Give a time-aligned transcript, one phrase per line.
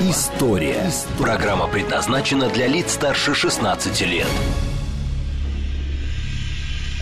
[0.00, 0.90] История».
[1.18, 4.28] Программа предназначена для лиц старше 16 лет.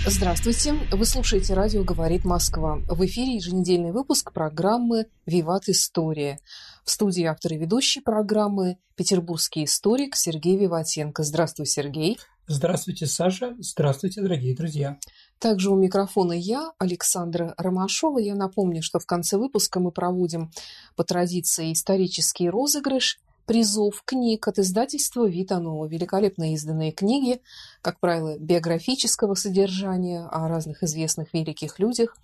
[0.06, 0.74] Здравствуйте.
[0.90, 2.78] Вы слушаете радио «Говорит Москва».
[2.88, 5.68] В эфире еженедельный выпуск программы «Виват.
[5.68, 6.40] История».
[6.84, 11.22] В студии автор и ведущий программы петербургский историк Сергей Виватенко.
[11.22, 12.18] Здравствуй, Сергей.
[12.46, 13.54] Здравствуйте, Саша.
[13.58, 14.98] Здравствуйте, дорогие друзья.
[15.40, 18.18] Также у микрофона я, Александра Ромашова.
[18.18, 20.50] Я напомню, что в конце выпуска мы проводим
[20.96, 25.86] по традиции исторический розыгрыш призов книг от издательства «Витанова».
[25.86, 27.40] Великолепно изданные книги,
[27.80, 32.14] как правило, биографического содержания о разных известных великих людях.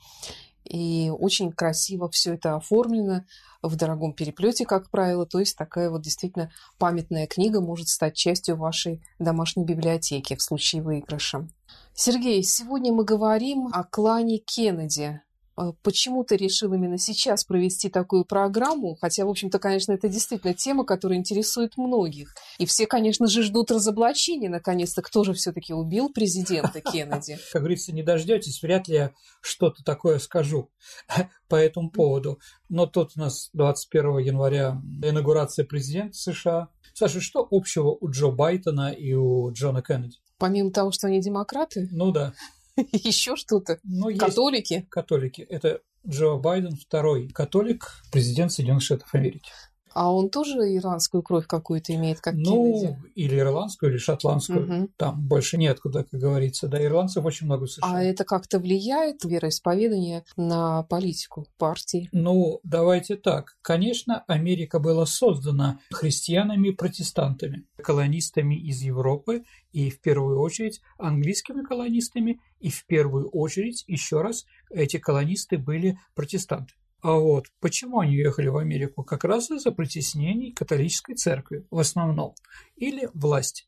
[0.64, 3.24] И очень красиво все это оформлено
[3.62, 5.26] в дорогом переплете, как правило.
[5.26, 10.82] То есть такая вот действительно памятная книга может стать частью вашей домашней библиотеки в случае
[10.82, 11.48] выигрыша.
[11.94, 15.20] Сергей, сегодня мы говорим о клане Кеннеди.
[15.56, 18.94] А почему ты решил именно сейчас провести такую программу?
[19.00, 22.34] Хотя, в общем-то, конечно, это действительно тема, которая интересует многих.
[22.58, 27.38] И все, конечно же, ждут разоблачения, наконец-то, кто же все-таки убил президента Кеннеди.
[27.52, 30.70] Как говорится, не дождетесь, вряд ли я что-то такое скажу
[31.48, 32.38] по этому поводу.
[32.68, 36.68] Но тут у нас 21 января инаугурация президента США.
[36.92, 40.18] Саша, что общего у Джо Байдена и у Джона Кеннеди?
[40.38, 41.88] Помимо того, что они демократы?
[41.92, 42.34] Ну да.
[42.92, 43.78] Еще что-то?
[43.84, 44.86] Ну, католики?
[44.90, 45.42] Католики.
[45.42, 49.50] Это Джо Байден, второй католик, президент Соединенных Штатов Америки.
[49.98, 52.98] А он тоже ирландскую кровь какую-то имеет, как Ну, Кеннеди?
[53.14, 54.66] или ирландскую, или шотландскую.
[54.66, 54.88] Мгм.
[54.98, 56.68] Там больше неоткуда, как говорится.
[56.68, 57.88] Да, ирландцев очень много в США.
[57.90, 62.10] А это как-то влияет, вероисповедание, на политику партии?
[62.12, 63.56] Ну, давайте так.
[63.62, 71.62] Конечно, Америка была создана христианами и протестантами, колонистами из Европы и в первую очередь английскими
[71.62, 76.74] колонистами, и в первую очередь, еще раз, эти колонисты были протестанты.
[77.06, 79.04] А вот почему они уехали в Америку?
[79.04, 82.34] Как раз из-за притеснений католической церкви в основном
[82.74, 83.66] или власти.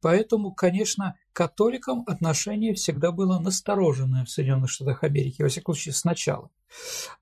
[0.00, 6.50] Поэтому, конечно, католикам отношение всегда было настороженное в Соединенных Штатах Америки, во всяком случае, сначала.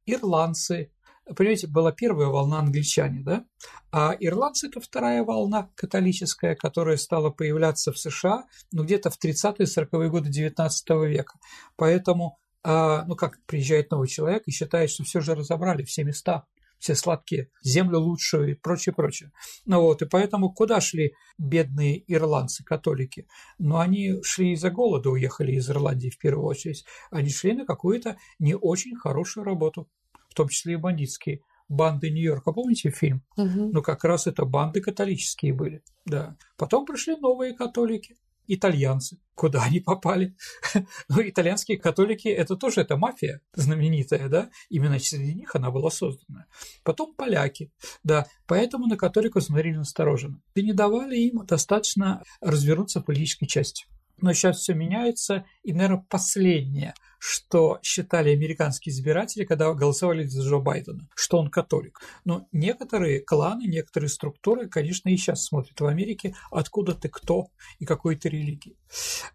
[0.06, 0.92] Ирландцы,
[1.34, 3.44] понимаете, была первая волна англичане, да?
[3.90, 10.10] А ирландцы– это вторая волна католическая, которая стала появляться в США ну, где-то в 30-е-40-е
[10.10, 11.40] годы XIX века.
[11.74, 16.46] Поэтому, а, ну, как приезжает новый человек и считает, что все же разобрали, все места,
[16.80, 19.30] все сладкие, землю лучшую и прочее, прочее.
[19.66, 23.28] Ну вот, и поэтому куда шли бедные ирландцы, католики?
[23.58, 26.84] Ну, они шли из-за голода, уехали из Ирландии в первую очередь.
[27.10, 29.88] Они шли на какую-то не очень хорошую работу,
[30.28, 31.42] в том числе и бандитские.
[31.68, 33.22] Банды Нью-Йорка, помните фильм?
[33.36, 33.70] Мгм.
[33.70, 36.36] Ну, как раз это банды католические были, да.
[36.56, 38.16] Потом пришли новые католики,
[38.46, 39.18] итальянцы.
[39.34, 40.36] Куда они попали?
[41.08, 44.50] Ну, итальянские католики– это тоже это мафия знаменитая, да?
[44.68, 46.46] Именно среди них она была создана.
[46.84, 47.72] Потом поляки,
[48.04, 48.26] да.
[48.46, 50.40] Поэтому на католиков смотрели настороженно.
[50.54, 53.86] И не давали им достаточно развернуться в политической части.
[54.20, 60.58] Но сейчас все меняется, и, наверное, последнее, что считали американские избиратели, когда голосовали за Джо
[60.58, 62.00] Байдена, что он католик.
[62.24, 67.48] Но некоторые кланы, некоторые структуры, конечно, и сейчас смотрят в Америке, откуда ты кто
[67.78, 68.76] и какой ты религии.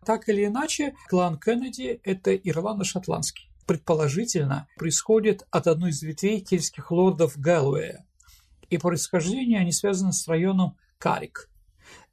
[0.03, 3.49] Так или иначе, клан Кеннеди– это ирландо-шотландский.
[3.67, 8.05] Предположительно, происходит от одной из ветвей кельтских лордов Гэллоуэя.
[8.69, 11.49] И по происхождению они связаны с районом Карик.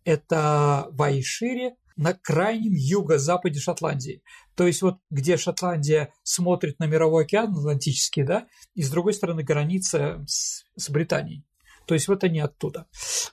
[0.04, 4.22] Это в Айшире, на крайнем юго-западе Шотландии.
[4.54, 9.42] То есть вот где Шотландия смотрит на мировой океан Атлантический, да, и с другой стороны
[9.42, 11.44] граница с, с Британией.
[11.86, 12.86] То есть вот они оттуда.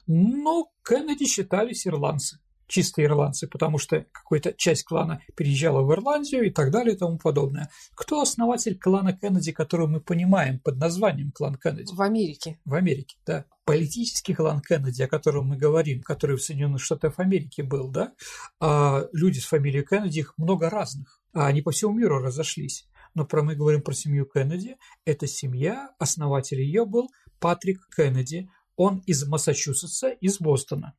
[0.07, 6.51] Но Кеннеди считались ирландцы, чистые ирландцы, потому что какая-то часть клана переезжала в Ирландию и
[6.51, 7.69] так далее и тому подобное.
[7.95, 11.93] Кто основатель клана Кеннеди, который мы понимаем под названием клан Кеннеди?
[11.93, 12.59] В Америке.
[12.63, 13.45] В Америке, да.
[13.65, 18.13] Политический клан Кеннеди, о котором мы говорим, который в Соединенных Штатах Америки был, да,
[18.59, 22.87] а люди с фамилией Кеннеди, их много разных, а они по всему миру разошлись.
[23.15, 24.77] Но про мы говорим про семью Кеннеди.
[25.03, 28.49] Эта семья, основатель ее был Патрик Кеннеди.
[28.75, 30.95] Он из Массачусетса, из Бостона.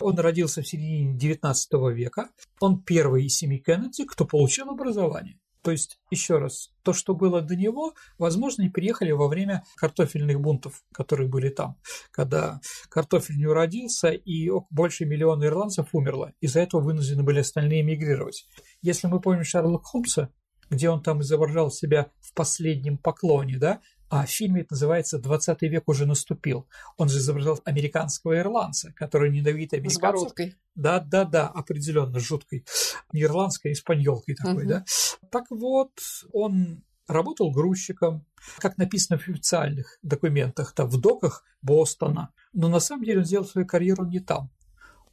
[0.00, 2.28] Он родился в середине XIX века.
[2.60, 5.38] Он первый из семьи Кеннеди, кто получил образование.
[5.62, 10.40] То есть, еще раз, то, что было до него, возможно, не приехали во время картофельных
[10.40, 11.76] бунтов, которые были там,
[12.10, 16.32] когда картофель не уродился, и больше миллиона ирландцев умерло.
[16.40, 18.44] Из-за этого вынуждены были остальные мигрировать.
[18.80, 20.30] Если мы помним Шерлока Холмса,
[20.68, 23.80] где он там изображал себя в последнем поклоне, да,
[24.12, 26.68] а в фильме это называется «20 век уже наступил».
[26.98, 29.98] Он же изображал американского ирландца, который ненавидит американцев.
[29.98, 30.54] С бородкой.
[30.74, 32.66] Да, да, да, определенно жуткой.
[33.14, 34.68] Не ирландской, а испаньолкой такой, угу.
[34.68, 34.84] да.
[35.30, 35.92] Так вот,
[36.30, 38.26] он работал грузчиком,
[38.58, 42.34] как написано в официальных документах, там, в доках Бостона.
[42.52, 44.50] Но на самом деле он сделал свою карьеру не там.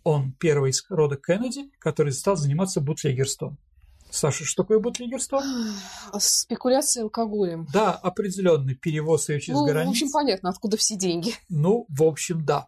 [0.04, 3.60] Он первый из рода Кеннеди, который стал заниматься бутлегерством.
[4.12, 5.44] Саша, что такое бутлегерство?
[6.18, 7.68] Спекуляция алкоголем.
[7.72, 9.90] Да, определенный перевоз ее через ну, границу.
[9.90, 11.34] В общем, понятно, откуда все деньги.
[11.48, 12.68] Ну, в общем, да.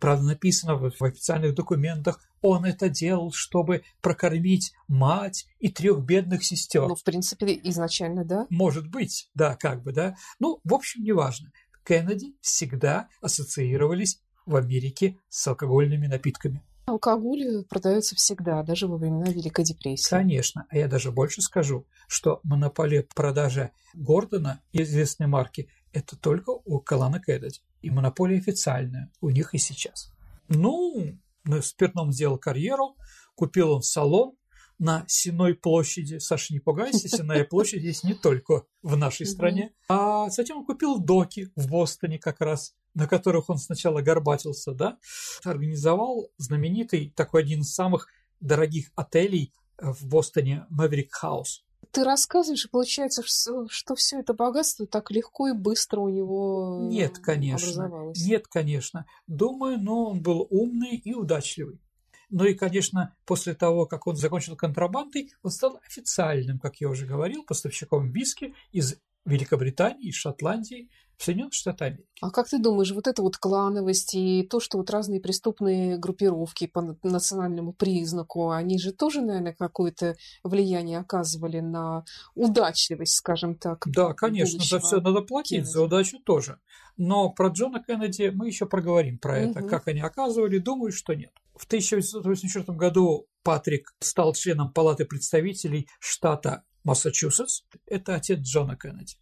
[0.00, 6.44] Правда, написано в, в официальных документах, он это делал, чтобы прокормить мать и трех бедных
[6.44, 6.88] сестер.
[6.88, 8.46] Ну, в принципе, изначально, да.
[8.50, 10.16] Может быть, да, как бы, да.
[10.38, 11.52] Ну, в общем, неважно.
[11.84, 16.62] Кеннеди всегда ассоциировались в Америке с алкогольными напитками.
[16.90, 20.08] Алкоголь продается всегда, даже во времена Великой депрессии.
[20.08, 26.80] Конечно, а я даже больше скажу, что монополия продажи Гордона известной марки– это только у
[26.80, 27.60] Калана Кэддеди.
[27.80, 30.12] И монополия официальная у них и сейчас.
[30.48, 32.96] Ну, на спиртном сделал карьеру,
[33.34, 34.34] купил он салон
[34.80, 36.18] на Сеной площади.
[36.18, 39.72] Саша, не пугайся, Сеная площадь есть не только в нашей стране.
[39.88, 44.98] А затем он купил доки в Бостоне как раз на которых он сначала горбатился, да,
[45.44, 48.08] организовал знаменитый такой один из самых
[48.40, 51.64] дорогих отелей э, в Бостоне Мэверик Хаус.
[51.92, 57.18] Ты рассказываешь, и получается, что все это богатство так легко и быстро у него Нет,
[57.18, 58.12] конечно.
[58.16, 59.06] Нет, конечно.
[59.26, 61.80] Думаю, но он был умный и удачливый.
[62.28, 67.06] Ну и, конечно, после того, как он закончил контрабандой, он стал официальным, как я уже
[67.06, 70.88] говорил, поставщиком виски из Великобритании, Шотландии,
[71.22, 72.06] Соединенных Штатах Америки.
[72.22, 76.66] А как ты думаешь, вот эта вот клановость и то, что вот разные преступные группировки
[76.66, 83.84] по национальному признаку, они же тоже, наверное, какое-то влияние оказывали на удачливость, скажем так.
[83.86, 85.68] Да, конечно, за все надо платить, Кеннеди.
[85.68, 86.58] за удачу тоже.
[86.96, 89.68] Но про Джона Кеннеди мы еще проговорим про это, угу.
[89.68, 91.32] как они оказывали, думаю, что нет.
[91.54, 97.62] В 1884 году Патрик стал членом Палаты представителей штата Массачусетс.
[97.86, 99.16] Это отец Джона Кеннеди.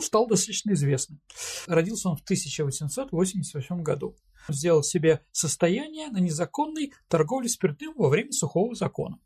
[0.00, 1.20] Стал достаточно известным.
[1.66, 4.16] Родился он в 1888 году.
[4.48, 9.18] Сделал себе состояние на незаконной торговле спиртным во время сухого закона.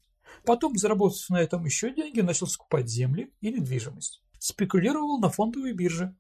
[0.45, 4.23] Потом, заработав на этом еще деньги, начал скупать земли и недвижимость.
[4.39, 6.17] Спекулировал на фондовой бирже,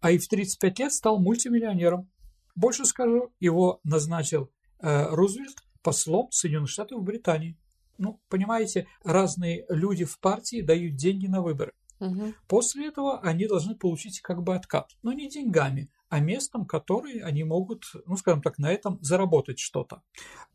[0.00, 2.10] а и в 35 лет стал мультимиллионером.
[2.54, 7.58] Больше скажу, его назначил э, Рузвельт послом Соединенных Штатов в Британии.
[7.98, 11.72] Ну, понимаете, разные люди в партии дают деньги на выборы.
[12.00, 12.34] Угу.
[12.48, 14.90] После этого они должны получить как бы откат.
[15.02, 20.02] Но не деньгами, а местом, которое они могут, ну, скажем так, на этом заработать что-то.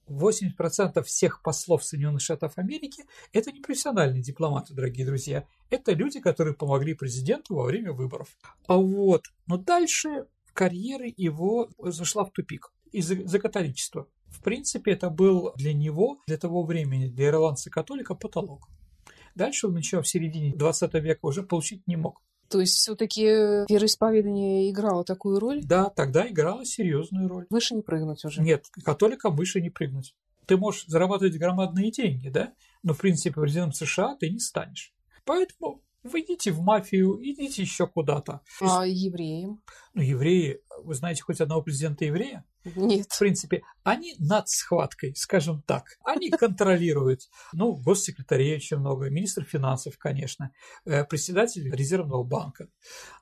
[0.07, 3.03] 80% всех послов Соединенных Штатов Америки–
[3.33, 5.45] это не профессиональные дипломаты, дорогие друзья.
[5.69, 8.29] Это люди, которые помогли президенту во время выборов.
[8.67, 14.07] А вот, но дальше карьера его зашла в тупик из-за католичества.
[14.31, 18.69] В принципе, это был для него, для того времени, для ирландца-католика потолок.
[19.35, 22.21] Дальше он еще в середине 20 века уже получить не мог.
[22.49, 25.61] То есть все-таки вероисповедание играло такую роль?
[25.63, 27.45] Да, тогда играло серьезную роль.
[27.49, 28.41] Выше не прыгнуть уже.
[28.41, 30.15] Нет, католикам выше не прыгнуть.
[30.47, 34.95] Ты можешь зарабатывать громадные деньги, да, но в принципе президентом США ты не станешь.
[35.25, 38.41] Поэтому вы идите в мафию, идите еще куда-то.
[38.61, 39.61] А евреям?
[39.99, 42.45] Ну, евреи, вы знаете хоть одного президента еврея?
[42.63, 43.07] Нет.
[43.09, 45.97] В принципе, они над схваткой, скажем так.
[46.05, 47.23] Они контролируют.
[47.51, 50.51] Ну, госсекретарей очень много, министр финансов, конечно,
[50.85, 52.69] э, председатель резервного банка.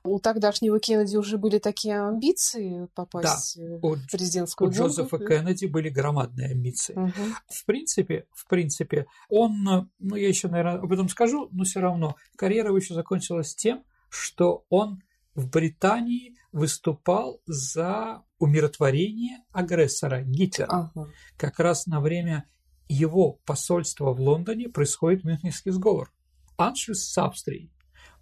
[0.04, 3.64] У тогдашнего Кеннеди уже были такие амбиции попасть да.
[3.64, 6.94] Э, в президентскую У Джозефа Кеннеди были громадные амбиции.
[6.94, 7.12] Угу.
[7.48, 12.14] В принципе, в принципе, он, ну, я еще, наверное, об этом скажу, но все равно,
[12.36, 15.02] карьера его еще закончилась тем, что он
[15.38, 20.90] в Британии выступал за умиротворение агрессора Гитлера.
[20.96, 21.12] Ага.
[21.36, 22.48] Как раз на время
[22.88, 26.12] его посольства в Лондоне происходит Мюнхенский сговор.
[26.56, 27.70] Аншлюс с Австрией.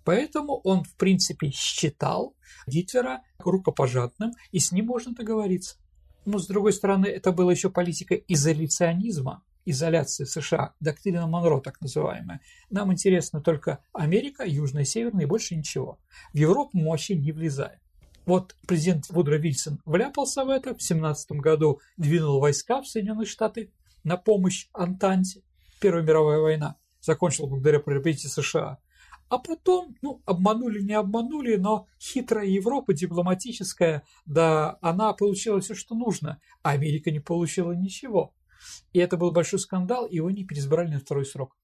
[0.04, 5.76] Поэтому он, в принципе, считал Гитлера рукопожатным, и с ним можно договориться.
[6.26, 12.40] Но, с другой стороны, это была еще политика изоляционизма, изоляции США, доктрина Монро так называемая.
[12.70, 15.98] Нам интересно только Америка, Южная и Северная, и больше ничего.
[16.32, 17.78] В Европу мы вообще не влезаем.
[18.24, 23.72] Вот президент Вудро Вильсон вляпался в это, в 17 году двинул войска в Соединенные Штаты
[24.04, 25.42] на помощь Антанте.
[25.80, 28.78] Первая мировая война закончилась благодаря победе США.
[29.28, 35.96] А потом, ну, обманули, не обманули, но хитрая Европа, дипломатическая, да, она получила все, что
[35.96, 38.34] нужно, а Америка не получила ничего.
[38.92, 41.56] И это был большой скандал, и его не переизбрали на второй срок.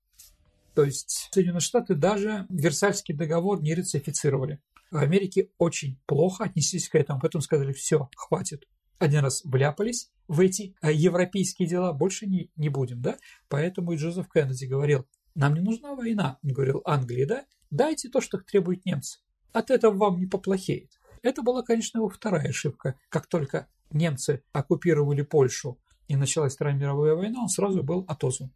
[0.74, 4.60] То есть Соединенные Штаты даже Версальский договор не ратифицировали.
[4.90, 8.66] В Америке очень плохо отнеслись к этому, поэтому сказали, все, хватит.
[8.98, 13.16] Один раз вляпались в эти э, европейские дела, больше не, не будем, да?
[13.48, 17.44] Поэтому и Джозеф Кеннеди говорил, нам не нужна война, говорил Англии, да?
[17.70, 19.18] Дайте то, что требуют немцы.
[19.52, 21.00] От этого вам не поплохеет.
[21.22, 22.98] Это была, конечно, его вторая ошибка.
[23.08, 28.52] Как только немцы оккупировали Польшу и началась Вторая мировая война, он сразу был отозван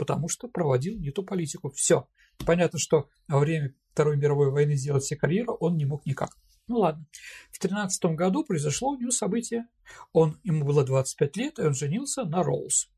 [0.00, 1.70] потому что проводил не ту политику.
[1.72, 2.08] Все.
[2.46, 6.30] Понятно, что во время Второй мировой войны сделать себе карьеру он не мог никак.
[6.68, 7.04] Ну ладно.
[7.52, 9.66] В 13 году произошло у него событие.
[10.14, 12.88] Он, ему было 25 лет, и он женился на Роуз.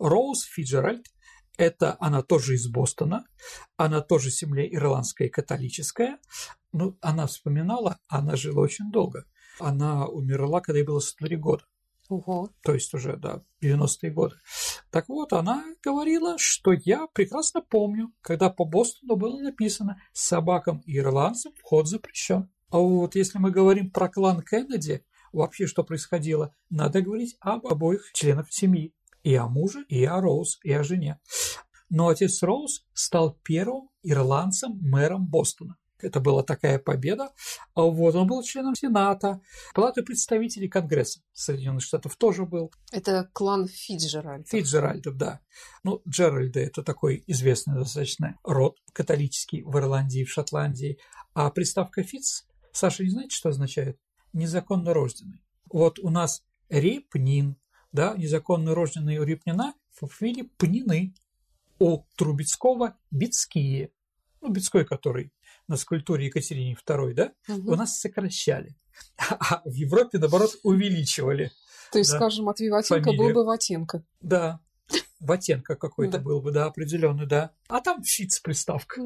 [0.00, 1.06] Роуз Фиджеральд–
[1.58, 3.24] это она тоже из Бостона,
[3.76, 6.18] она тоже семья ирландская и католическая.
[6.72, 9.26] Ну, она вспоминала, она жила очень долго.
[9.60, 11.64] Она умерла, когда ей было 103 года.
[12.08, 12.50] Ого.
[12.62, 14.36] То есть уже, да, 90-е годы.
[14.90, 20.96] Так вот, она говорила, что я прекрасно помню, когда по Бостону было написано «собакам и
[20.96, 22.50] ирландцам вход запрещен».
[22.70, 28.12] А вот если мы говорим про клан Кеннеди, вообще что происходило, надо говорить об обоих
[28.12, 28.94] членах семьи.
[29.22, 31.18] И о муже, и о Роуз, и о жене.
[31.90, 35.76] Но отец Роуз стал первым ирландцем мэром Бостона.
[36.00, 37.30] Это была такая победа.
[37.74, 39.40] А вот он был членом Сената,
[39.74, 42.72] Палаты представителей Конгресса Соединенных Штатов тоже был.
[42.92, 44.48] Это клан Фиджеральдов.
[44.48, 45.40] Фиджеральдов, да.
[45.82, 50.98] Ну, Джеральды– это такой известный достаточно род католический в Ирландии в Шотландии.
[51.34, 53.98] А приставка Фиц, Саша, не знаете, что означает?
[54.32, 55.42] Незаконно рожденный.
[55.70, 57.56] Вот у нас Репнин,
[57.92, 59.74] да, незаконно рожденный у Репнина
[60.06, 61.14] фамилия Пнины.
[61.80, 63.92] У Трубецкого– Бицкие.
[64.40, 65.32] Ну, Бицкой, который
[65.68, 67.72] на скульптуре Екатерине II, да, угу.
[67.72, 68.74] у нас сокращали,
[69.28, 71.52] а в Европе, наоборот, увеличивали.
[71.92, 74.02] То есть, да, скажем, от Виватенко был бы Ватенко.
[74.20, 74.60] Да,
[75.20, 77.52] Ватенко какой-то был бы, да, определенный, да.
[77.68, 79.00] А там фиц приставка.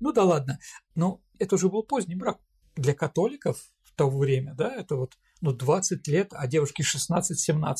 [0.00, 0.58] Ну да ладно.
[0.94, 2.38] Но это уже был поздний брак.
[2.74, 7.74] Для католиков в то время, да, это вот ну, 20 лет, а девушке 16-17.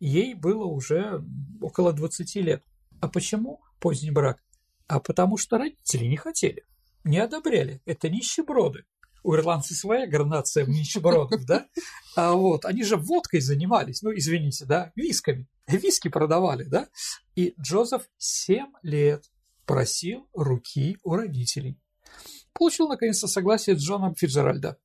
[0.00, 1.22] Ей было уже
[1.60, 2.62] около 20 лет.
[3.00, 4.42] А почему поздний брак?
[4.86, 6.64] А потому что родители не хотели
[7.04, 7.80] не одобряли.
[7.84, 8.84] Это нищеброды.
[9.22, 11.66] У ирландцев своя гранация нищебродов, да?
[12.16, 15.48] А вот, они же водкой занимались, ну, извините, да, висками.
[15.66, 16.88] Виски продавали, да?
[17.34, 19.24] И Джозеф 7 лет
[19.64, 21.80] просил руки у родителей.
[22.52, 24.78] Получил, наконец-то, согласие Джона Фиджеральда.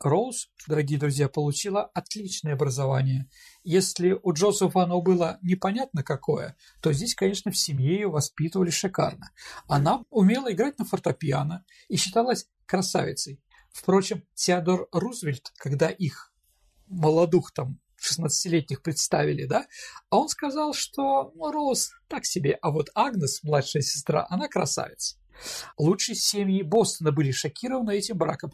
[0.00, 3.28] Роуз, дорогие друзья, получила отличное образование.
[3.64, 9.32] Если у Джозефа оно было непонятно какое, то здесь, конечно, в семье ее воспитывали шикарно.
[9.66, 13.42] Она умела играть на фортепиано и считалась красавицей.
[13.72, 16.32] Впрочем, Теодор Рузвельт, когда их
[16.86, 19.66] молодух там 16-летних представили, да,
[20.10, 25.16] а он сказал, что ну, Роуз так себе, а вот Агнес, младшая сестра, она красавица.
[25.76, 28.52] Лучшие семьи Бостона были шокированы этим браком.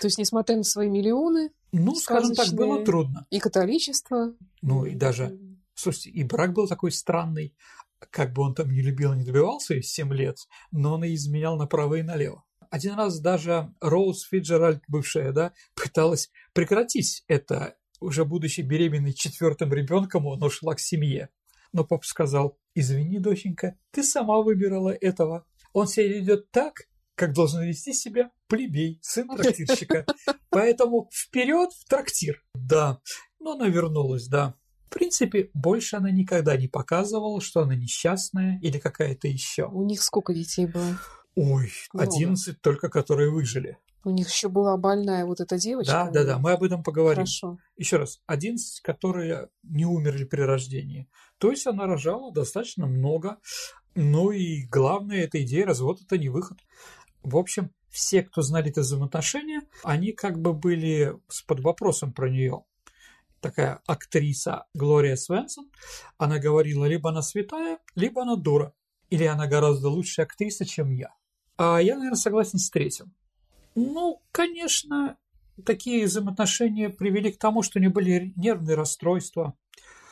[0.00, 3.26] То есть, несмотря на свои миллионы, ну, скажем так, было трудно.
[3.30, 4.34] И католичество.
[4.60, 5.38] Ну, и даже,
[5.74, 7.54] слушайте, и брак был такой странный,
[8.10, 10.36] как бы он там не любил, не добивался и 7 лет,
[10.70, 12.44] но он и изменял направо и налево.
[12.70, 20.26] Один раз даже Роуз Фиджеральд, бывшая, да, пыталась прекратить это, уже будучи беременной четвертым ребенком,
[20.26, 21.28] он ушла к семье.
[21.72, 25.46] Но папа сказал, извини, доченька, ты сама выбирала этого.
[25.72, 30.06] Он себя ведет так, как должен вести себя плебей, сын трактирщика.
[30.50, 32.42] Поэтому вперед в трактир.
[32.54, 33.00] Да.
[33.38, 34.54] Но она вернулась, да.
[34.86, 39.66] В принципе, больше она никогда не показывала, что она несчастная или какая-то еще.
[39.66, 40.98] У них сколько детей было?
[41.34, 43.78] Ой, одиннадцать только, которые выжили.
[44.04, 45.92] У них еще была больная вот эта девочка.
[45.92, 47.24] Да, да, да, мы об этом поговорим.
[47.24, 47.58] Хорошо.
[47.76, 51.08] Еще раз, одиннадцать, которые не умерли при рождении.
[51.38, 53.38] То есть она рожала достаточно много.
[53.94, 56.58] Ну и главное, эта идея развод– это не выход.
[57.22, 61.14] В общем, все, кто знали это взаимоотношения, они как бы были
[61.46, 62.64] под вопросом про нее.
[63.40, 65.70] Такая актриса Глория Свенсон,
[66.16, 68.72] она говорила, либо она святая, либо она дура.
[69.10, 71.14] Или она гораздо лучшая актриса, чем я.
[71.58, 73.12] А я, наверное, согласен с третьим.
[73.74, 75.18] Ну, конечно,
[75.66, 79.54] такие взаимоотношения привели к тому, что у нее были нервные расстройства.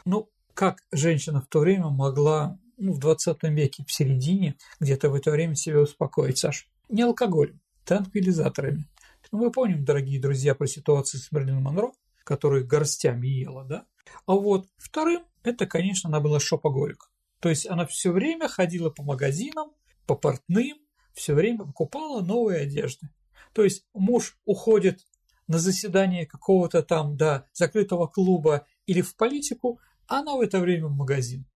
[0.04, 5.14] Ну, как женщина в то время могла ну, в 20 веке, в середине, где-то в
[5.14, 6.68] это время себя успокоить, Саш.
[6.88, 8.84] Не алкоголем, транквилизаторами.
[9.30, 11.92] Ну, мы помним, дорогие друзья, про ситуацию с Мерлин Монро,
[12.24, 13.84] которую горстями ела, да?
[14.26, 17.10] А вот вторым, это, конечно, она была шопоголик.
[17.38, 19.70] То есть она все время ходила по магазинам,
[20.06, 20.78] по портным,
[21.12, 23.08] все время покупала новые одежды.
[23.52, 25.00] То есть муж уходит
[25.46, 30.86] на заседание какого-то там, да, закрытого клуба или в политику, а она в это время
[30.86, 31.46] в магазин.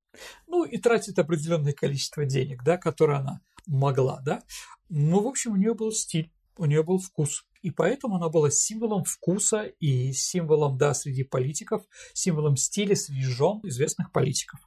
[0.46, 4.42] Ну и тратит определенное количество денег, да, которое она могла, да.
[4.88, 7.46] Ну, в общем, у нее был стиль, у нее был вкус.
[7.62, 13.60] И поэтому она была символом вкуса и символом, да, среди политиков, символом стиля среди жен
[13.62, 14.60] известных политиков.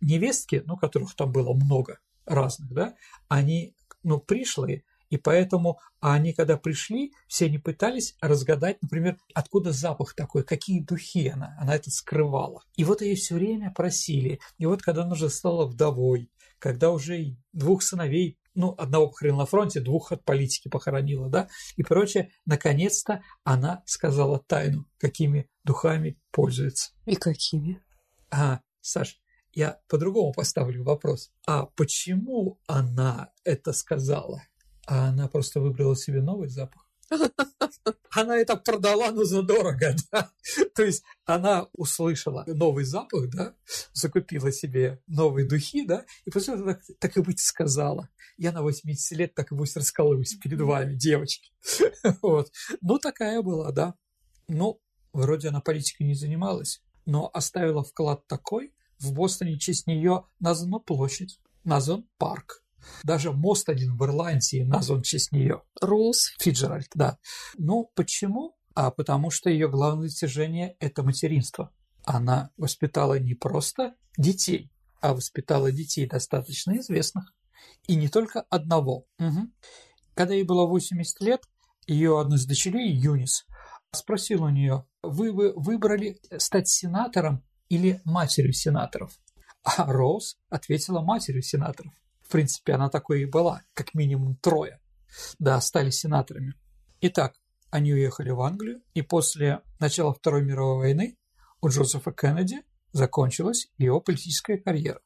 [0.00, 2.94] Невестки, ну, которых там было много разных, да,
[3.28, 10.14] они, ну, пришлые, и поэтому они, когда пришли, все они пытались разгадать, например, откуда запах
[10.14, 12.62] такой, какие духи она, она это скрывала.
[12.76, 14.40] И вот ее все время просили.
[14.58, 19.46] И вот когда она уже стала вдовой, когда уже двух сыновей ну, одного похоронила на
[19.46, 22.32] фронте, двух от политики похоронила, да, и прочее.
[22.44, 26.90] Наконец-то она сказала тайну, какими духами пользуется.
[27.06, 27.80] И какими?
[28.30, 29.20] А, Саш,
[29.52, 31.30] я по-другому поставлю вопрос.
[31.46, 34.42] А почему она это сказала?
[34.88, 36.88] А она просто выбрала себе новый запах.
[38.10, 40.30] Она это продала, но задорого, да.
[40.74, 43.54] То есть она услышала новый запах, да,
[43.92, 48.08] закупила себе новые духи, да, и после этого так, так и быть сказала.
[48.38, 51.52] Я на 80 лет так и пусть расколусь перед вами, девочки.
[52.22, 52.50] Вот.
[52.80, 53.94] Ну, такая была, да.
[54.48, 54.80] Ну,
[55.12, 60.78] вроде она политикой не занималась, но оставила вклад такой, в Бостоне в честь нее названа
[60.78, 62.64] площадь, назван парк.
[63.02, 65.62] Даже мост один в Ирландии назван в честь нее.
[65.80, 66.34] Роуз.
[66.40, 67.18] Фиджеральд, да.
[67.56, 68.56] Ну, почему?
[68.74, 71.72] А потому что ее главное достижение– это материнство.
[72.04, 74.70] Она воспитала не просто детей,
[75.00, 77.34] а воспитала детей достаточно известных.
[77.86, 79.06] И не только одного.
[79.18, 79.50] Угу.
[80.14, 81.42] Когда ей было 80 лет,
[81.86, 83.46] ее одна из дочерей, Юнис,
[83.92, 89.18] спросила у нее, вы, вы выбрали стать сенатором или матерью сенаторов?
[89.62, 91.92] А Роуз ответила матерью сенаторов.
[92.28, 94.80] В принципе, она такой и была, как минимум трое.
[95.38, 96.52] Да, стали сенаторами.
[97.00, 97.34] Итак,
[97.70, 101.16] они уехали в Англию, и после начала Второй мировой войны
[101.62, 102.58] у Джозефа Кеннеди
[102.92, 105.00] закончилась его политическая карьера,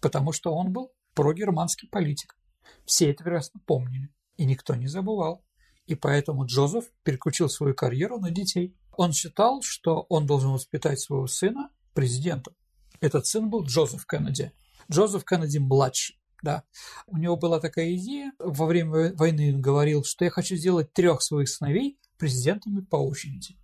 [0.00, 2.36] потому что он был прогерманский политик.
[2.84, 5.44] Все это прекрасно помнили, и никто не забывал.
[5.86, 8.76] И поэтому Джозеф переключил свою карьеру на детей.
[8.92, 12.54] Он считал, что он должен воспитать своего сына президентом.
[13.00, 14.52] Этот сын был Джозеф Кеннеди.
[14.88, 16.21] Джозеф Кеннеди младший.
[16.42, 16.64] Да.
[17.06, 21.22] У него была такая идея, во время войны он говорил, что я хочу сделать трех
[21.22, 23.56] своих сыновей президентами по очереди.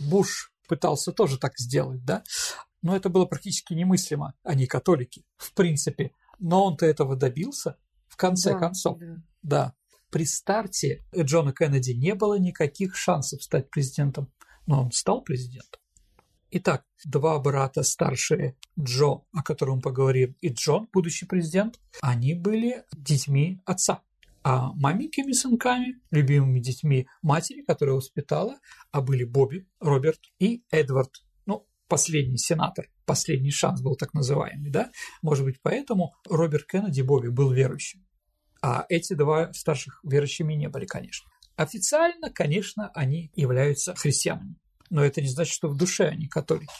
[0.00, 2.24] Буш пытался тоже так сделать, да,
[2.80, 6.12] но это было практически немыслимо, они католики, в принципе.
[6.38, 7.76] Но он-то этого добился,
[8.08, 8.98] в конце да, концов.
[8.98, 9.16] Да.
[9.42, 9.74] да.
[10.10, 14.32] При старте Джона Кеннеди не было никаких шансов стать президентом,
[14.66, 15.80] но он стал президентом.
[16.54, 23.62] Итак, два брата старшие, Джо, о котором поговорим, и Джон, будущий президент, они были детьми
[23.64, 24.02] отца.
[24.42, 28.58] А маменькими сынками, любимыми детьми матери, которая воспитала,
[28.90, 34.90] а были Бобби, Роберт и Эдвард, ну, последний сенатор, последний шанс был так называемый, да?
[35.22, 38.04] Может быть, поэтому Роберт Кеннеди Бобби был верующим.
[38.60, 41.30] А эти два старших верующими не были, конечно.
[41.56, 44.56] Официально, конечно, они являются христианами
[44.92, 46.70] но это не значит, что в душе они католики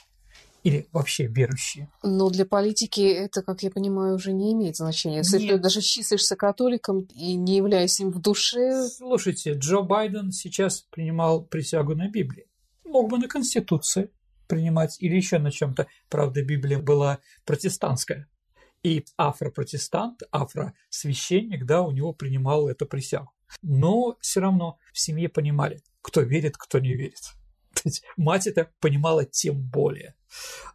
[0.62, 1.90] или вообще верующие.
[2.02, 5.18] Но для политики это, как я понимаю, уже не имеет значения.
[5.18, 5.50] Если Нет.
[5.50, 8.86] ты даже числишься католиком и не являясь им в душе...
[8.88, 12.46] Слушайте, Джо Байден сейчас принимал присягу на Библии.
[12.84, 14.10] Мог бы на Конституции
[14.46, 15.86] принимать или еще на чем-то.
[16.08, 18.28] Правда, Библия была протестантская.
[18.84, 23.32] И афропротестант, афросвященник, да, у него принимал эту присягу.
[23.62, 27.34] Но все равно в семье понимали, кто верит, кто не верит.
[28.16, 30.14] Мать это понимала тем более.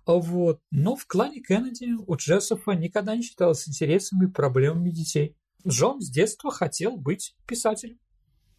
[0.05, 0.61] Вот.
[0.71, 5.35] Но в клане Кеннеди у Джессопа никогда не считалось интересами и проблемами детей.
[5.67, 7.99] Джон с детства хотел быть писателем.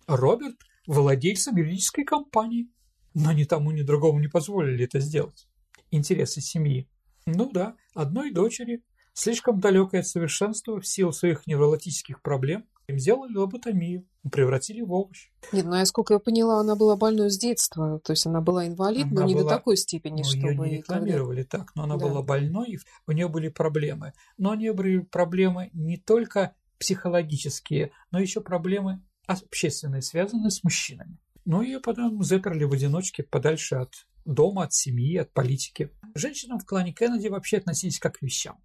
[0.06, 0.56] Роберт–
[0.86, 2.70] владельцем юридической компании.
[3.14, 5.48] Но ни тому, ни другому не позволили это сделать.
[5.90, 6.88] Интересы семьи.
[7.26, 8.82] Ну да, одной дочери,
[9.12, 15.30] слишком далекой от совершенства в силу своих неврологических проблем, им сделали лоботомию, превратили в овощ.
[15.52, 18.00] Нет, ну, я сколько я поняла, она была больной с детства.
[18.00, 19.44] То есть она была инвалид, она но не была...
[19.44, 20.66] до такой степени, ну, чтобы...
[20.66, 21.58] Ее не рекламировали когда...
[21.58, 22.06] так, но она да.
[22.06, 24.14] была больной, у нее были проблемы.
[24.38, 31.18] Но у нее были проблемы не только психологические, но еще проблемы общественные, связанные с мужчинами.
[31.44, 35.90] Ну, ее потом заперли в одиночке подальше от дома, от семьи, от политики.
[36.14, 38.58] Женщинам в клане Кеннеди вообще относились как к вещам.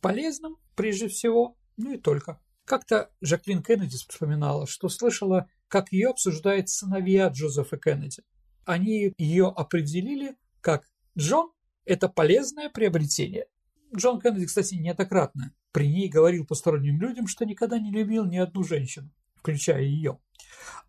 [0.00, 2.38] Полезным, прежде всего, ну и только.
[2.70, 8.22] Как-то Жаклин Кеннеди вспоминала, что слышала, как ее обсуждает сыновья Джозефа Кеннеди.
[8.64, 10.84] Они ее определили как
[11.18, 11.50] Джон–
[11.84, 13.46] это полезное приобретение.
[13.92, 18.62] Джон Кеннеди, кстати, неоднократно при ней говорил посторонним людям, что никогда не любил ни одну
[18.62, 20.20] женщину, включая ее.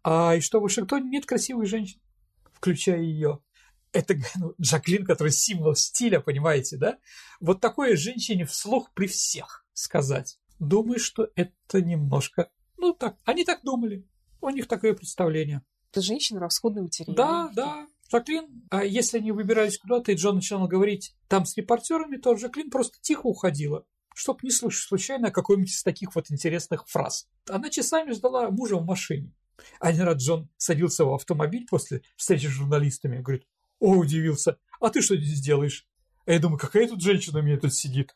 [0.03, 1.99] А и что в Вашингтоне нет красивых женщин,
[2.53, 3.39] включая ее.
[3.91, 6.99] Это ну, Джаклин, который символ стиля, понимаете, да?
[7.39, 10.37] Вот такое женщине вслух при всех сказать.
[10.61, 12.51] Думаю, что это немножко...
[12.77, 14.07] Ну так, они так думали.
[14.41, 15.63] У них такое представление.
[15.91, 17.15] Это женщина расходный материал.
[17.15, 17.87] Да, да.
[18.11, 22.69] Жаклин, а если они выбирались куда-то, и Джон начинал говорить там с репортерами, то Жаклин
[22.69, 27.27] просто тихо уходила, чтобы не слышать случайно какой-нибудь из таких вот интересных фраз.
[27.49, 29.33] Она часами ждала мужа в машине.
[29.79, 33.47] Один раз Джон садился в автомобиль после встречи с журналистами и говорит,
[33.79, 35.87] о, удивился, а ты что здесь делаешь?
[36.25, 38.15] А я думаю, какая тут женщина у меня тут сидит?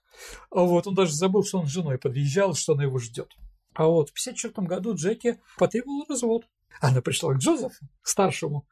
[0.52, 3.34] А вот он даже забыл, что он с женой подъезжал, что она его ждет.
[3.74, 6.46] А вот в 54 году Джеки потребовал развод.
[6.80, 8.68] Она пришла к Джозефу, старшему.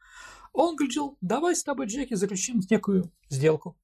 [0.52, 3.76] Он говорил, давай с тобой, Джеки, заключим некую сделку.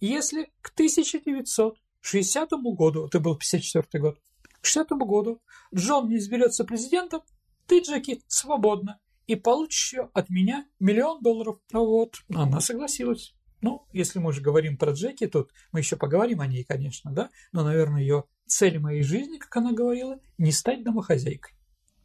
[0.00, 4.18] Если к 1960 году, это был 54 год,
[4.60, 5.40] к 60 году
[5.74, 7.22] Джон не изберется президентом,
[7.66, 11.60] ты, Джеки, свободна и получишь от меня миллион долларов.
[11.72, 13.34] Вот, она согласилась.
[13.60, 17.30] Ну, если мы уже говорим про Джеки, тут мы еще поговорим о ней, конечно, да,
[17.52, 21.54] но, наверное, ее цель моей жизни, как она говорила, не стать домохозяйкой.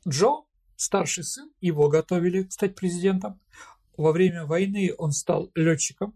[0.08, 0.44] Джо,
[0.76, 3.40] старший сын, его готовили стать президентом.
[3.98, 6.16] Во время войны он стал летчиком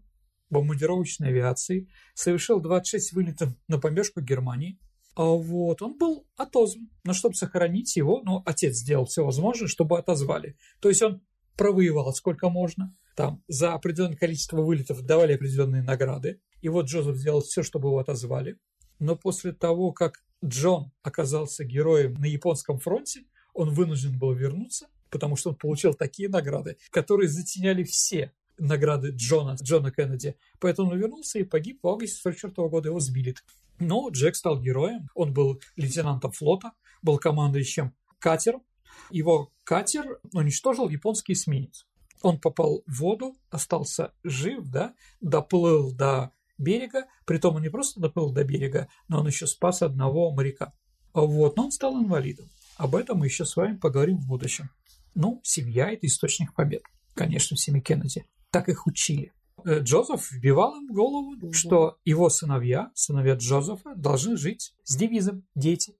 [0.50, 4.78] бомбардировочной авиации, совершил 26 вылетов на помешку Германии.
[5.16, 9.98] А вот, он был отозван, но чтобы сохранить его, ну, отец сделал все возможное, чтобы
[9.98, 10.56] отозвали.
[10.80, 11.22] То есть он
[11.56, 16.40] провоевал сколько можно, там за определенное количество вылетов давали определенные награды.
[16.60, 18.58] И вот Джозеф сделал все, чтобы его отозвали.
[18.98, 25.36] Но после того, как Джон оказался героем на японском фронте, он вынужден был вернуться, потому
[25.36, 30.36] что он получил такие награды, которые затеняли все награды Джона, Джона Кеннеди.
[30.60, 33.34] Поэтому он вернулся и погиб в августе 44 года, его сбили.
[33.78, 38.62] Но Джек стал героем, он был лейтенантом флота, был командующим катером.
[39.10, 41.86] Его катер уничтожил японский эсминец.
[42.22, 48.32] Он попал в воду, остался жив, да, доплыл до берега, притом он не просто доплыл
[48.32, 50.72] до берега, но он еще спас одного моряка.
[51.12, 52.48] Вот, но он стал инвалидом.
[52.76, 54.70] Об этом мы еще с вами поговорим в будущем.
[55.14, 56.82] Ну, семья– это источник побед.
[57.14, 58.24] Конечно, в семье Кеннеди.
[58.50, 59.32] Так их учили.
[59.64, 61.52] Э, Джозеф вбивал им в голову, угу.
[61.52, 65.96] что его сыновья, сыновья Джозефа, должны жить с девизом «Дети».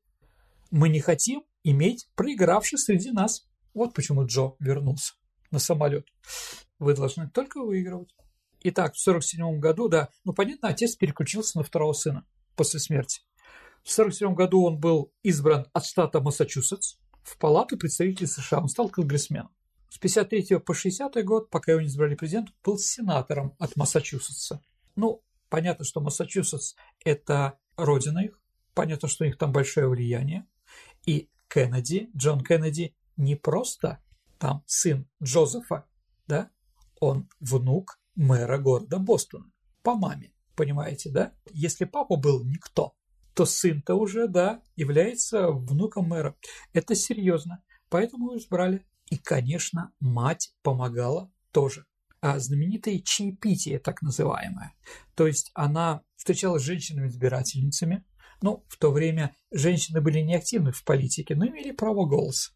[0.71, 3.47] Мы не хотим иметь проигравших среди нас.
[3.75, 5.15] Вот почему Джо вернулся
[5.51, 6.07] на самолет.
[6.79, 8.15] Вы должны только выигрывать.
[8.63, 13.23] Итак, в 1947 году, да, ну, понятно, отец переключился на второго сына после смерти.
[13.83, 18.61] В 1947 году он был избран от штата Массачусетс в Палату представителей США.
[18.61, 19.51] Он стал конгрессменом.
[19.89, 24.63] С 53 по 60 год, пока его не избрали президентом, был сенатором от Массачусетса.
[24.95, 28.39] Ну, понятно, что Массачусетс– это родина их,
[28.75, 30.47] понятно, что у них там большое влияние.
[31.07, 33.99] И Кеннеди, Джон Кеннеди, не просто
[34.41, 35.87] там сын Джозефа,
[36.27, 36.51] да,
[36.99, 41.35] он внук мэра города Бостона по маме, понимаете, да?
[41.53, 42.95] Если папа был никто,
[43.35, 46.37] то сын-то уже, да, является внуком мэра.
[46.73, 48.87] Это серьезно, поэтому его избрали.
[49.11, 51.85] И, конечно, мать помогала тоже.
[52.21, 54.75] А знаменитое чаепитие, так называемое.
[55.15, 58.05] То есть она встречалась с женщинами-избирательницами.
[58.41, 62.53] Ну, в то время женщины были неактивны в политике, но имели право голоса.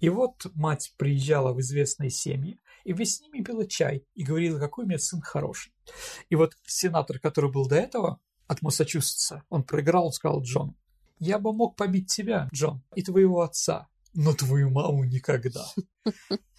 [0.00, 4.58] И вот мать приезжала в известные семьи, и весь с ними пила чай и говорила,
[4.58, 5.72] какой у меня сын хороший.
[6.30, 10.76] И вот сенатор, который был до этого, от Массачусетса, он проиграл, он сказал Джону,
[11.18, 15.66] я бы мог побить тебя, Джон, и твоего отца, но твою маму никогда.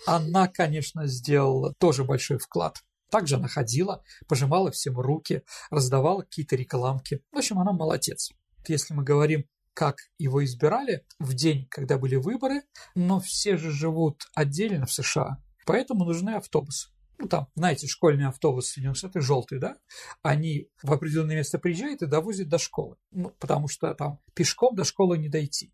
[0.05, 2.83] Она, конечно, сделала тоже большой вклад.
[3.09, 7.21] Также она ходила, пожимала всем руки, раздавала какие-то рекламки.
[7.31, 8.31] В общем, она молодец.
[8.67, 12.63] Если мы говорим, как его избирали в день, когда были выборы,
[12.95, 16.89] но все же живут отдельно в США, поэтому нужны автобусы
[17.21, 19.77] ну там, знаете, школьный автобус Соединенных Штатах желтый, да,
[20.23, 24.83] они в определенное место приезжают и довозят до школы, ну, потому что там пешком до
[24.83, 25.71] школы не дойти.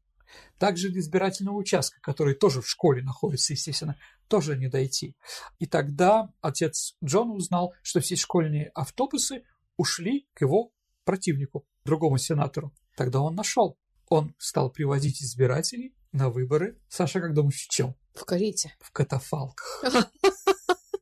[0.60, 5.16] Также до избирательного участка, который тоже в школе находится, естественно, тоже не дойти.
[5.58, 9.44] И тогда отец Джон узнал, что все школьные автобусы
[9.78, 10.72] ушли к его
[11.06, 12.74] противнику, другому сенатору.
[12.98, 13.78] Тогда он нашел.
[14.10, 16.80] Он стал привозить избирателей на выборы.
[16.90, 17.96] Саша, как думаешь, в чем?
[18.14, 18.76] В карете.
[18.80, 19.84] В катафалках.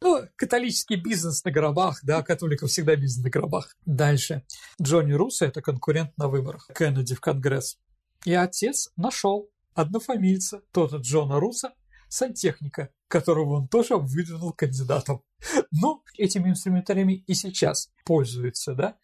[0.02, 3.76] Ну, католический бизнес на гробах, да, католиков всегда бизнес на гробах.
[3.88, 4.44] Дальше.
[4.80, 6.70] Джонни Руссо– это конкурент на выборах.
[6.76, 7.80] Кеннеди в Конгресс.
[8.24, 11.74] И отец нашел однофамильца, тот Джона Руссо,
[12.08, 15.24] сантехника, которого он тоже выдвинул кандидатом.
[15.72, 18.98] Ну, этими инструментариями и сейчас пользуются, да.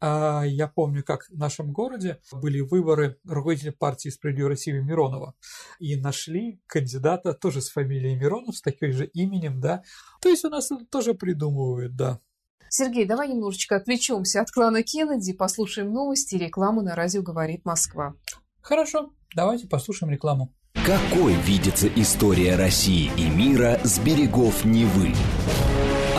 [0.00, 5.34] А я помню, как в нашем городе были выборы руководителя партии «Справедливая Россия» Миронова.
[5.78, 9.82] И нашли кандидата тоже с фамилией Миронов, с таким же именем, да.
[10.20, 12.20] То есть у нас это тоже придумывают, да.
[12.68, 18.14] Сергей, давай немножечко отвлечемся от клана Кеннеди, послушаем новости и рекламу на радио «Говорит Москва».
[18.60, 20.52] Хорошо, давайте послушаем рекламу.
[20.84, 25.14] Какой видится история России и мира с берегов Невы?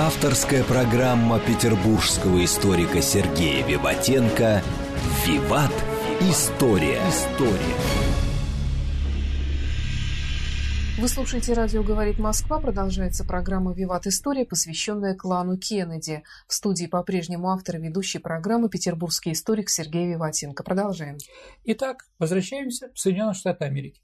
[0.08, 4.64] Авторская программа петербургского историка Сергея Виватенко
[5.26, 5.74] «Виват.
[6.22, 7.02] История».
[7.10, 7.76] История.
[10.98, 12.62] Вы слушаете «Радио говорит Москва».
[12.62, 14.08] Продолжается программа «Виват.
[14.08, 16.24] История», посвященная клану Кеннеди.
[16.48, 20.64] В студии по-прежнему автор и ведущей программы петербургский историк Сергей Виватенко.
[20.64, 21.18] Продолжаем.
[21.66, 24.02] Итак, возвращаемся в Соединенные Штаты Америки.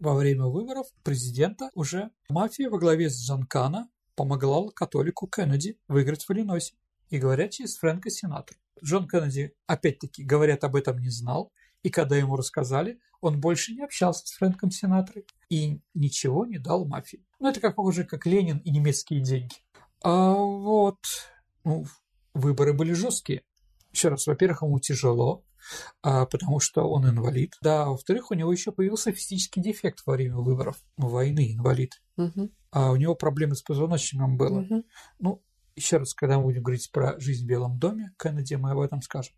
[0.00, 6.30] Во время выборов президента уже мафия во главе с Джанкана помогла католику Кеннеди выиграть в
[6.30, 6.74] Иллинойсе.
[7.10, 8.56] И говорят через Фрэнка Синатра.
[8.82, 11.52] Джон Кеннеди, опять-таки, говорят, об этом не знал.
[11.82, 16.84] И когда ему рассказали, он больше не общался с Фрэнком Синатрой и ничего не дал
[16.86, 17.24] мафии.
[17.38, 19.56] Ну, это как похоже, как Ленин и немецкие деньги.
[20.02, 20.98] А вот,
[21.64, 21.86] ну,
[22.34, 23.42] выборы были жесткие.
[23.92, 25.44] Еще раз, во-первых, ему тяжело,
[26.02, 27.54] потому что он инвалид.
[27.60, 30.82] Да, во-вторых, у него еще появился физический дефект во время выборов.
[30.96, 32.02] Войны, инвалид.
[32.16, 32.50] Угу.
[32.70, 34.60] А у него проблемы с позвоночником было.
[34.60, 34.84] Угу.
[35.18, 35.42] Ну,
[35.76, 39.02] еще раз, когда мы будем говорить про жизнь в Белом доме, Кеннеди, мы об этом
[39.02, 39.34] скажем.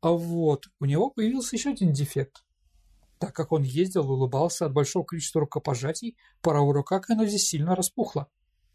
[0.00, 2.44] А вот, у него появился еще один дефект.
[3.18, 8.28] Так как он ездил улыбался от большого количества рукопожатий, правая рука Кеннеди сильно распухла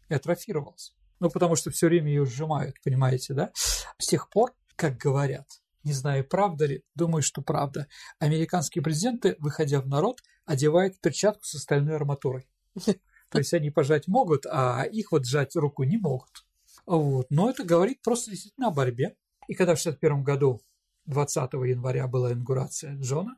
[0.08, 0.94] и атрофировалась.
[1.18, 3.50] Ну, потому что все время ее сжимают, понимаете, да?
[3.54, 5.46] С тех пор, как говорят,
[5.86, 7.86] не знаю, правда ли, думаю, что правда,
[8.18, 12.48] американские президенты, выходя в народ, одевают перчатку с остальной арматурой.
[13.30, 16.44] То есть они пожать могут, а их вот сжать руку не могут.
[16.86, 17.26] Вот.
[17.30, 19.14] Но это говорит просто действительно о борьбе.
[19.46, 20.60] И когда в 1961 году
[21.06, 23.36] 20 января была инаугурация Джона,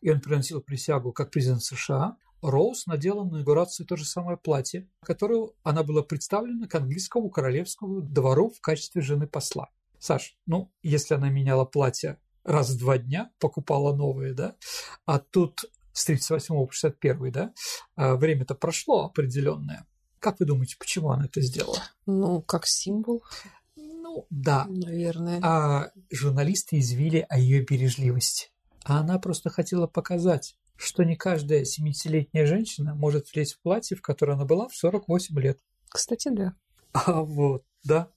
[0.00, 4.88] и он приносил присягу как президент США, Роуз надела на инаугурацию то же самое платье,
[5.02, 9.68] которое она была представлена к английскому королевскому двору в качестве жены посла.
[9.98, 14.56] Саш, ну, если она меняла платье раз в два дня, покупала новые, да,
[15.04, 17.52] а тут с 38 по 61, да,
[17.96, 19.86] а время-то прошло определенное.
[20.20, 21.82] Как вы думаете, почему она это сделала?
[22.06, 23.22] Ну, как символ.
[23.76, 24.66] Ну, да.
[24.68, 25.40] Наверное.
[25.42, 28.50] А журналисты извили о ее бережливости.
[28.84, 34.02] А она просто хотела показать, что не каждая 70-летняя женщина может влезть в платье, в
[34.02, 35.60] которое она была в 48 лет.
[35.88, 36.54] Кстати, да.
[36.92, 38.10] А вот, да.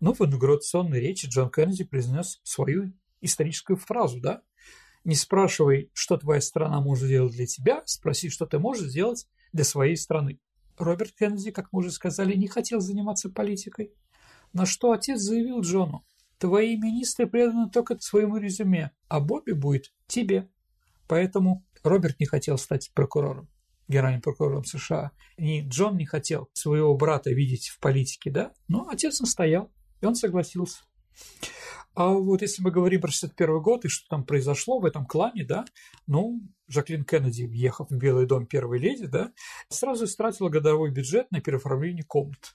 [0.00, 4.42] Ну, в инаугурационной речи Джон Кеннеди произнес свою историческую фразу, да?
[5.04, 9.64] Не спрашивай, что твоя страна может сделать для тебя, спроси, что ты можешь сделать для
[9.64, 10.40] своей страны.
[10.76, 13.92] Роберт Кеннеди, как мы уже сказали, не хотел заниматься политикой.
[14.52, 16.06] На что отец заявил Джону,
[16.38, 20.48] твои министры преданы только своему резюме, а Бобби будет тебе.
[21.06, 23.48] Поэтому Роберт не хотел стать прокурором,
[23.88, 25.12] генеральным прокурором США.
[25.36, 28.52] И Джон не хотел своего брата видеть в политике, да?
[28.68, 30.82] Но отец настоял, и он согласился.
[31.94, 35.44] А вот если мы говорим про 61 год и что там произошло в этом клане,
[35.44, 35.64] да,
[36.06, 39.32] ну, Жаклин Кеннеди, въехав в Белый дом первой леди, да,
[39.68, 42.54] сразу истратила годовой бюджет на переоформление комнат.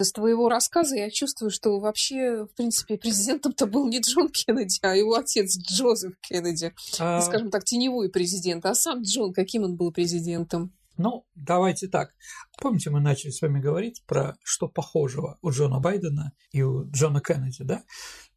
[0.00, 4.96] Из твоего рассказа я чувствую, что вообще, в принципе, президентом-то был не Джон Кеннеди, а
[4.96, 6.72] его отец Джозеф Кеннеди.
[6.98, 7.20] А...
[7.20, 8.64] Скажем так, теневой президент.
[8.64, 10.72] А сам Джон, каким он был президентом?
[10.96, 12.14] Ну, давайте так.
[12.62, 17.20] Помните, мы начали с вами говорить про что похожего у Джона Байдена и у Джона
[17.20, 17.84] Кеннеди, да?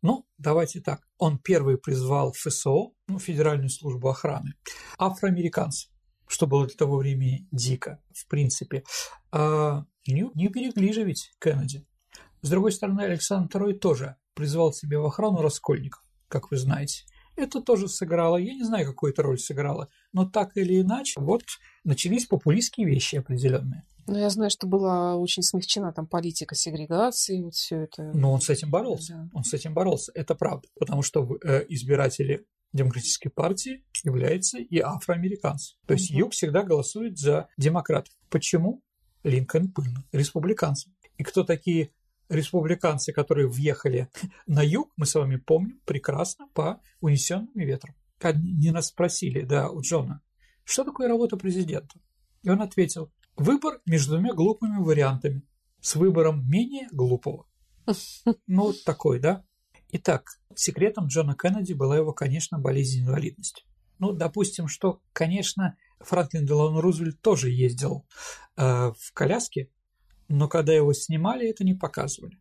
[0.01, 1.07] Ну, давайте так.
[1.17, 4.55] Он первый призвал ФСО, ну, Федеральную службу охраны,
[4.97, 5.89] афроамериканцев,
[6.27, 8.83] что было для того времени дико, в принципе.
[9.31, 11.85] А не, не берегли же ведь Кеннеди.
[12.41, 17.03] С другой стороны, Александр II тоже призвал себе в охрану раскольников, как вы знаете.
[17.35, 21.43] Это тоже сыграло, я не знаю, какую это роль сыграло, но так или иначе, вот
[21.83, 23.83] начались популистские вещи определенные.
[24.05, 28.11] Ну, я знаю, что была очень смягчена там политика сегрегации, вот все это.
[28.13, 29.13] Но он с этим боролся.
[29.13, 29.29] Да.
[29.33, 30.11] Он с этим боролся.
[30.13, 30.67] Это правда.
[30.77, 35.75] Потому что э, избиратели демократической партии являются и афроамериканцы.
[35.87, 38.13] То есть юг всегда голосует за демократов.
[38.29, 38.81] Почему?
[39.23, 40.91] Линкольн пыльно, республиканцы.
[41.17, 41.91] И кто такие
[42.29, 44.09] республиканцы, которые въехали
[44.47, 47.95] на юг, мы с вами помним прекрасно по унесенным ветрам.
[48.21, 50.21] Они нас спросили, да, у Джона,
[50.63, 51.99] что такое работа президента?
[52.41, 55.41] И он ответил, Выбор между двумя глупыми вариантами
[55.81, 57.47] с выбором менее глупого.
[58.47, 59.43] Ну, вот такой, да?
[59.91, 63.63] Итак, секретом Джона Кеннеди была его, конечно, болезнь инвалидности.
[63.97, 68.05] Ну, допустим, что, конечно, Франклин Делон Рузвельт тоже ездил
[68.57, 69.69] э, в коляске,
[70.27, 72.39] но когда его снимали, это не показывали.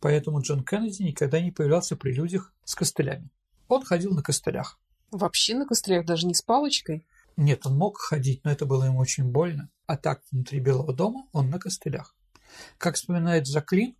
[0.00, 3.30] Поэтому Джон Кеннеди никогда не появлялся при людях с костылями.
[3.68, 4.78] Он ходил на костылях.
[5.10, 7.06] Вообще на костылях, даже не с палочкой?
[7.36, 9.68] Нет, он мог ходить, но это было ему очень больно.
[9.86, 12.16] А так, внутри Белого дома он на костылях.
[12.78, 13.96] Как вспоминает Жаклин,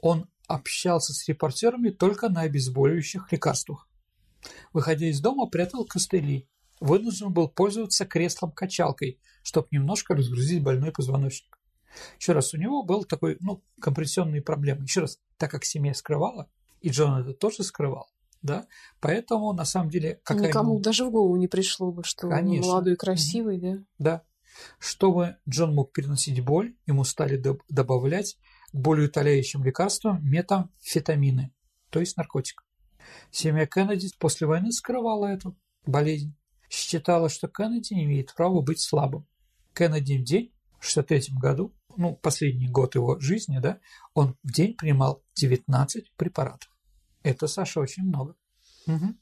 [0.00, 3.88] он общался с репортерами только на обезболивающих лекарствах.
[4.72, 6.48] Выходя из дома, прятал костыли.
[6.80, 11.58] Вынужден был пользоваться креслом-качалкой, чтобы немножко разгрузить больной позвоночник.
[12.20, 14.84] Еще раз, у него был такой, ну, компрессионные проблемы.
[14.84, 18.08] Еще раз, так как семья скрывала, и Джон это тоже скрывал,
[18.42, 18.66] да,
[19.00, 20.20] поэтому на самом деле...
[20.22, 20.80] Какая Никому ему...
[20.80, 22.66] даже в голову не пришло бы, что Конечно.
[22.66, 23.84] он молодой и красивый, да?
[23.98, 24.22] Да.
[24.78, 28.38] Чтобы Джон мог переносить боль, ему стали добавлять
[28.72, 31.52] к более утоляющим лекарствам метамфетамины,
[31.90, 32.64] то есть наркотик.
[33.30, 36.36] Семья Кеннеди после войны скрывала эту болезнь.
[36.68, 39.26] Считала, что Кеннеди не имеет права быть слабым.
[39.74, 43.80] Кеннеди в день, в 1963 году, ну, последний год его жизни, да,
[44.14, 46.70] он в день принимал 19 препаратов.
[47.22, 48.36] Это, Саша, очень много.
[48.86, 49.14] Угу.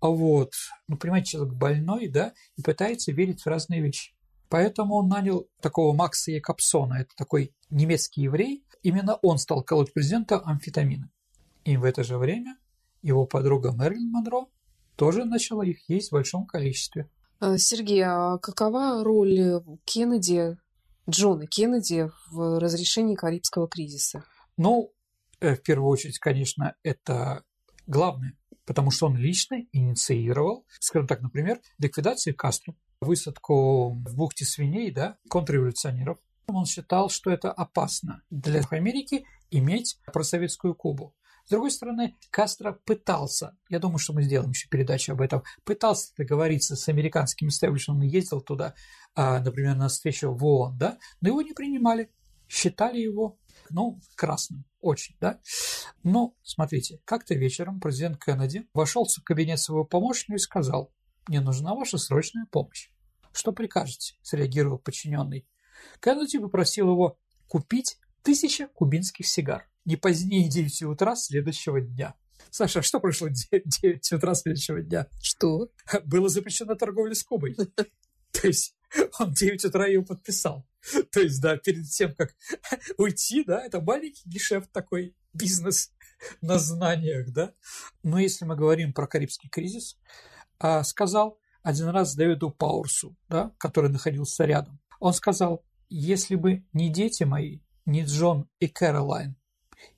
[0.00, 0.52] А вот,
[0.88, 4.14] ну, понимаете, человек больной, да, и пытается верить в разные вещи.
[4.48, 8.64] Поэтому он нанял такого Макса Якобсона, это такой немецкий еврей.
[8.82, 11.10] Именно он стал колоть президента амфетамины.
[11.64, 12.56] И в это же время
[13.02, 14.46] его подруга Мэрилин Монро
[14.96, 17.08] тоже начала их есть в большом количестве.
[17.38, 20.56] А, Сергей, а какова роль Кеннеди,
[21.08, 24.24] Джона Кеннеди в разрешении Карибского кризиса?
[24.56, 24.92] Ну,
[25.40, 27.44] э, в первую очередь, конечно, это
[27.86, 34.90] главное, потому что он лично инициировал, скажем так, например, ликвидацию Кастро, высадку в бухте свиней,
[34.90, 36.18] да, контрреволюционеров.
[36.48, 41.14] Он считал, что это опасно для Америки иметь просоветскую Кубу.
[41.46, 46.12] С другой стороны, Кастро пытался, я думаю, что мы сделаем еще передачу об этом, пытался
[46.16, 48.74] договориться с американским истеблишментом, ездил туда,
[49.14, 52.10] а, например, на встречу в ООН, да, но его не принимали,
[52.48, 53.38] считали его,
[53.70, 55.38] ну, красным очень, да.
[56.02, 60.92] Но, смотрите, как-то вечером президент Кеннеди вошел в кабинет своего помощника и сказал,
[61.28, 62.90] мне нужна ваша срочная помощь.
[63.30, 64.16] Что прикажете?
[64.20, 65.46] среагировал подчиненный.
[66.00, 72.14] Кеннеди попросил его купить тысяча кубинских сигар не позднее 9 утра следующего дня.
[72.50, 75.06] Саша, а что прошло 9 утра следующего дня?
[75.22, 75.70] Что?
[76.04, 77.56] Было запрещено торговля с Кубой.
[78.32, 78.76] То есть
[79.18, 80.66] он 9 утра ее подписал.
[81.10, 82.34] То есть, да, перед тем, как
[82.98, 85.92] уйти, да, это маленький гешефт такой, бизнес
[86.40, 87.52] на знаниях, да.
[88.02, 89.98] Но если мы говорим про Карибский кризис,
[90.58, 96.92] а, сказал один раз Дэвиду Пауэрсу, да, который находился рядом, он сказал, если бы не
[96.92, 99.36] дети мои, не Джон и Кэролайн,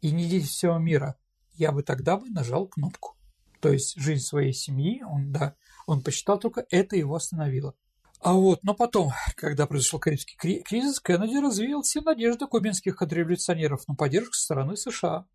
[0.00, 1.16] и не дети всего мира,
[1.54, 3.16] я бы тогда бы нажал кнопку.
[3.60, 5.54] То есть жизнь своей семьи, он, да,
[5.86, 7.74] он посчитал только это его остановило.
[8.20, 13.94] А вот, но потом, когда произошел Карибский кризис, Кеннеди развеял все надежды кубинских контрреволюционеров на
[13.94, 15.26] поддержку со стороны США.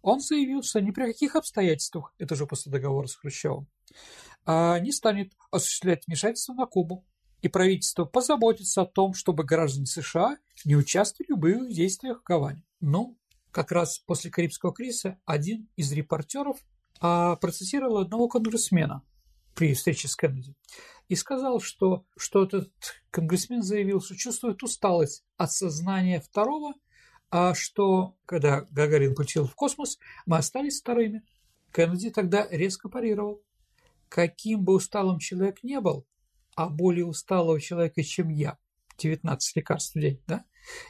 [0.00, 3.66] Он заявил, что ни при каких обстоятельствах, это же после договора с Хрущевым,
[4.46, 7.06] а, не станет осуществлять вмешательство на Кубу.
[7.40, 12.64] И правительство позаботится о том, чтобы граждане США не участвовали в боевых действиях в Гаване.
[12.80, 13.18] Ну,
[13.54, 16.58] как раз после Карибского кризиса один из репортеров
[17.00, 19.04] а, процитировал одного конгрессмена
[19.54, 20.56] при встрече с Кеннеди
[21.06, 22.72] и сказал, что, что этот
[23.12, 26.74] конгрессмен заявил, что чувствует усталость от сознания второго,
[27.30, 31.22] а что, когда Гагарин полетел в космос, мы остались вторыми.
[31.72, 33.40] Кеннеди тогда резко парировал.
[34.08, 36.04] Каким бы усталым человек не был,
[36.56, 38.58] а более усталого человека, чем я,
[38.98, 40.44] 19 лекарств в день, да?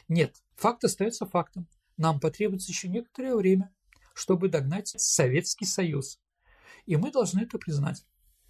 [0.07, 3.73] Нет, факт остается фактом нам потребуется еще некоторое время,
[4.13, 6.19] чтобы догнать Советский Союз.
[6.85, 8.05] И мы должны это признать.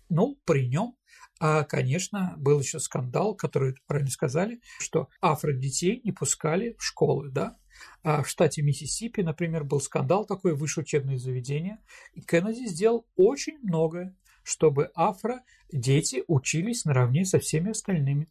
[0.09, 0.95] Ну, при нем,
[1.39, 7.57] а, конечно, был еще скандал, который правильно сказали, что афродетей не пускали в школы, да.
[8.03, 11.79] А в штате Миссисипи, например, был скандал такой, высшее учебное заведение,
[12.13, 18.29] и Кеннеди сделал очень многое, чтобы афро-дети учились наравне со всеми остальными.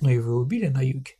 [0.00, 1.17] Но его убили на юге.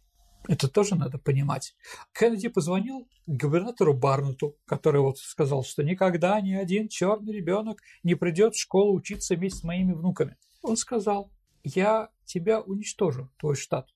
[0.49, 1.77] Это тоже надо понимать.
[2.13, 8.55] Кеннеди позвонил губернатору Барнету, который вот сказал, что никогда ни один черный ребенок не придет
[8.55, 10.39] в школу учиться вместе с моими внуками.
[10.63, 11.31] Он сказал,
[11.63, 13.89] я тебя уничтожу, твой штат.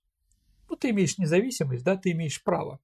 [0.69, 2.81] Ну, ты имеешь независимость, да, ты имеешь право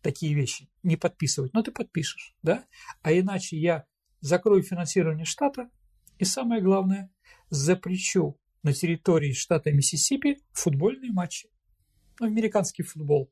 [0.00, 2.64] такие вещи не подписывать, но ты подпишешь, да,
[3.02, 3.86] а иначе я
[4.20, 5.70] закрою финансирование штата
[6.18, 7.12] и, самое главное,
[7.50, 11.52] запрещу на территории штата Миссисипи футбольные матчи
[12.20, 13.30] американский футбол.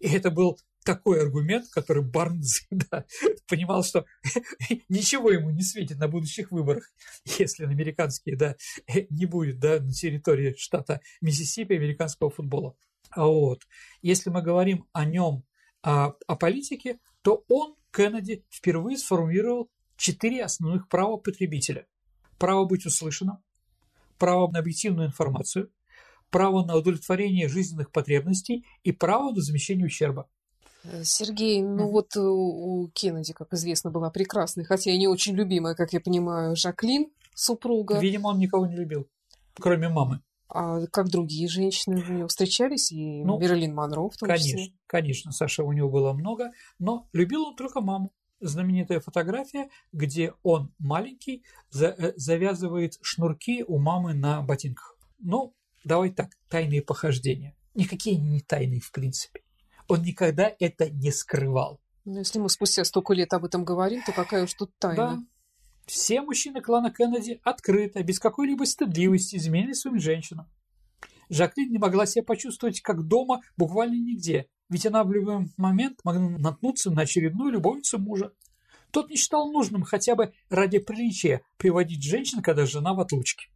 [0.00, 3.04] И это был такой аргумент, который Барнс да,
[3.48, 4.04] понимал, что
[4.88, 6.90] ничего ему не светит на будущих выборах,
[7.38, 8.56] если американские да,
[9.10, 12.76] не будет да, на территории штата Миссисипи американского футбола.
[13.10, 13.62] А вот.
[14.02, 15.44] Если мы говорим о нем,
[15.82, 21.86] о, о политике, то он Кеннеди впервые сформулировал четыре основных права потребителя.
[22.38, 23.38] Право быть услышанным,
[24.18, 25.70] право на объективную информацию,
[26.34, 30.28] право на удовлетворение жизненных потребностей и право на замещение ущерба.
[30.82, 35.76] Э, Сергей, ну вот у Кеннеди, как известно, была прекрасная, хотя и не очень любимая,
[35.76, 37.06] как я понимаю, Жаклин,
[37.36, 38.00] супруга.
[38.00, 39.06] Видимо, он никого не любил,
[39.54, 40.22] кроме мамы.
[40.48, 44.74] А как другие женщины у него встречались, и ну, Мерлин Монро в том конечно, числе?
[44.88, 48.12] Конечно, Саша у него было много, но любил он только маму.
[48.40, 54.98] Знаменитая фотография, где он маленький, за, э, завязывает шнурки у мамы на ботинках.
[55.20, 55.54] Ну,
[55.84, 57.56] давай так, тайные похождения.
[57.74, 59.42] Никакие не тайные, в принципе.
[59.88, 61.80] Он никогда это не скрывал.
[62.04, 64.96] Но если мы спустя столько лет об этом говорим, то какая уж тут тайна.
[64.96, 65.22] Да.
[65.86, 70.48] Все мужчины клана Кеннеди открыто, без какой-либо стыдливости изменили своим женщинам.
[71.28, 76.20] Жаклин не могла себя почувствовать как дома буквально нигде, ведь она в любой момент могла
[76.20, 78.32] наткнуться на очередную любовницу мужа.
[78.90, 83.48] Тот не считал нужным хотя бы ради приличия приводить женщин, когда жена в отлучке.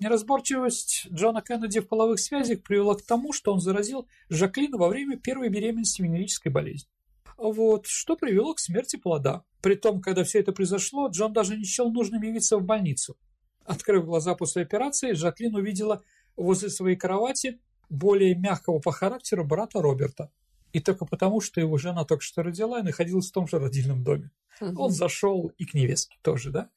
[0.00, 5.16] Неразборчивость Джона Кеннеди в половых связях привела к тому, что он заразил Жаклин во время
[5.16, 6.88] первой беременности венерической болезни.
[7.36, 9.44] Вот, что привело к смерти плода.
[9.60, 13.16] Притом, когда все это произошло, Джон даже не счел нужным явиться в больницу.
[13.64, 16.02] Открыв глаза после операции, Жаклин увидела
[16.36, 20.30] возле своей кровати более мягкого по характеру брата Роберта.
[20.72, 24.02] И только потому, что его жена только что родила и находилась в том же родильном
[24.02, 24.30] доме.
[24.60, 24.82] Угу.
[24.82, 26.70] Он зашел и к невестке тоже, да?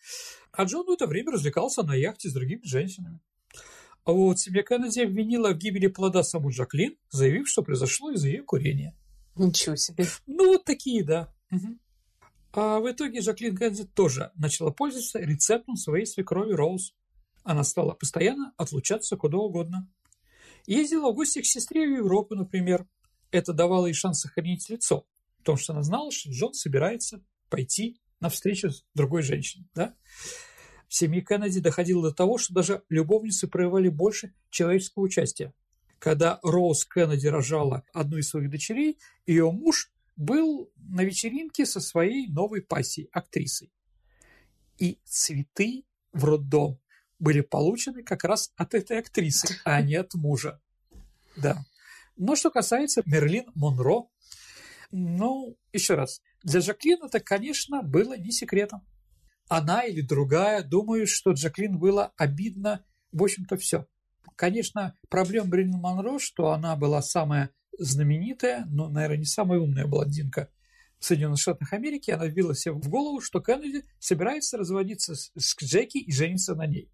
[0.51, 3.19] А Джон в это время развлекался на яхте с другими женщинами.
[4.05, 8.43] А вот семья Кеннеди обвинила в гибели плода саму Джаклин, заявив, что произошло из-за ее
[8.43, 8.95] курения.
[9.35, 10.05] Ничего себе.
[10.27, 11.33] Ну, вот такие, да.
[11.51, 11.79] Угу.
[12.53, 16.93] А в итоге Жаклин Кеннеди тоже начала пользоваться рецептом своей свекрови Роуз.
[17.43, 19.89] Она стала постоянно отлучаться куда угодно.
[20.65, 22.87] Ездила в гости к сестре в Европу, например.
[23.35, 25.05] Это давало ей шанс сохранить лицо,
[25.39, 29.67] потому что она знала, что Джон собирается пойти на встречу с другой женщиной.
[29.75, 29.93] Да?
[30.87, 35.53] В семье Кеннеди доходило до того, что даже любовницы проявляли больше человеческого участия.
[35.99, 42.29] Когда Роуз Кеннеди рожала одну из своих дочерей, ее муж был на вечеринке со своей
[42.29, 43.69] новой пассией, актрисой.
[44.77, 45.83] И цветы
[46.13, 46.79] в роддом
[47.19, 50.61] были получены как раз от этой актрисы, а не от мужа.
[51.35, 51.65] Да.
[52.17, 54.07] Но что касается Мерлин Монро,
[54.91, 58.85] ну, еще раз, для Жаклин это, конечно, было не секретом.
[59.47, 63.87] Она или другая думают, что Джаклин было обидно, в общем-то, все.
[64.35, 70.49] Конечно, проблема Мерлин Монро, что она была самая знаменитая, но, наверное, не самая умная блондинка
[70.99, 75.97] в Соединенных Штатах Америки, она вбила себе в голову, что Кеннеди собирается разводиться с, Джеки
[75.97, 76.89] и жениться на ней.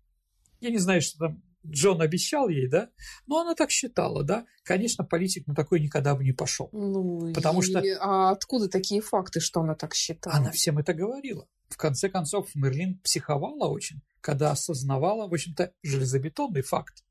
[0.60, 2.90] Я не знаю, что там Джон обещал ей, да,
[3.28, 4.46] но она так считала, да.
[4.64, 6.70] Конечно, политик на такой никогда бы не пошел.
[6.72, 7.64] Ну, потому и...
[7.64, 7.84] что...
[8.00, 10.36] А откуда такие факты, что она так считала?
[10.36, 11.48] Она всем это говорила.
[11.70, 17.04] В конце концов, Мерлин психовала очень, когда осознавала, в общем-то, железобетонный факт,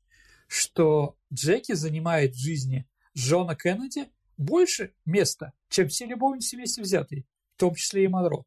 [0.47, 2.87] что Джеки занимает в жизни
[3.17, 7.25] Джона Кеннеди больше места, чем все любовницы вместе взятые,
[7.55, 8.43] в том числе и Монро.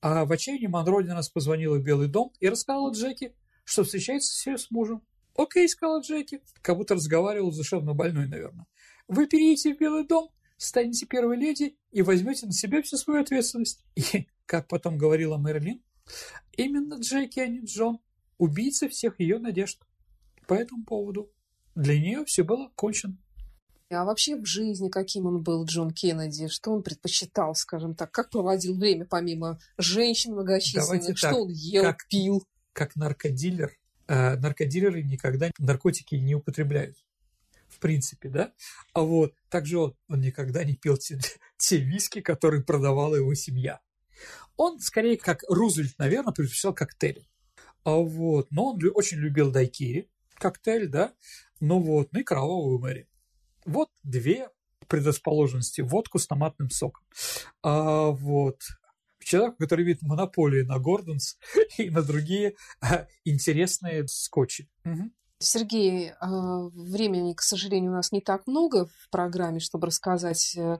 [0.00, 3.34] А в отчаянии Монро один раз позвонила в Белый дом и рассказала Джеки,
[3.70, 5.02] что встречается все с мужем.
[5.36, 8.66] «Окей»,— сказала Джеки, как будто разговаривал с душевно больной, наверное.
[9.06, 13.84] «Вы переедете в Белый дом, станете первой леди и возьмете на себя всю свою ответственность».
[13.94, 15.82] И, как потом говорила Мэрилин,
[16.56, 18.00] именно Джеки, а не Джон,
[18.38, 19.80] убийца всех ее надежд.
[20.48, 21.30] По этому поводу
[21.76, 23.16] для нее все было кончено.
[23.88, 26.48] А вообще в жизни каким он был, Джон Кеннеди?
[26.48, 28.10] Что он предпочитал, скажем так?
[28.10, 30.86] Как проводил время помимо женщин многочисленных?
[30.86, 32.44] Давайте что так, он ел, как, пил?
[32.72, 33.72] Как наркодилер,
[34.08, 36.96] э, наркодилеры никогда наркотики не употребляют.
[37.68, 38.52] В принципе, да?
[38.92, 41.18] А вот также он, он никогда не пил те,
[41.56, 43.80] те виски, которые продавала его семья.
[44.56, 47.26] Он скорее как Рузвельт, наверное, предпочитал коктейли.
[47.84, 51.14] А вот, но он очень любил дайкири, коктейль, да,
[51.60, 53.08] ну вот, ну и кровавую мэри.
[53.64, 54.48] Вот две
[54.90, 55.80] предрасположенности.
[55.80, 57.02] Водку с томатным соком.
[57.62, 58.60] А, вот
[59.24, 61.38] человек, который видит монополию на Гордонс
[61.78, 64.68] и на другие а, интересные скотчи.
[64.84, 65.10] Угу.
[65.38, 70.78] Сергей, а, времени, к сожалению, у нас не так много в программе, чтобы рассказать э,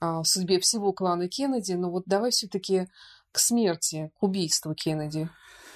[0.00, 2.88] о судьбе всего клана Кеннеди, но вот давай все-таки
[3.32, 5.28] к смерти, к убийству Кеннеди.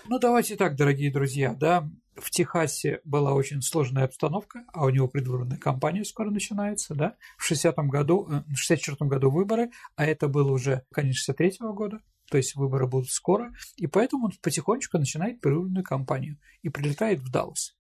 [0.09, 1.89] Ну, давайте так, дорогие друзья, да,
[2.21, 7.51] в Техасе была очень сложная обстановка, а у него предвыборная кампания скоро начинается, да, в
[7.51, 12.01] 60-м году, э, в 64-м году выборы, а это было уже конец 63-го года.
[12.31, 17.29] то есть выборы будут скоро, и поэтому он потихонечку начинает прерывную кампанию и прилетает в
[17.29, 17.75] Даллас.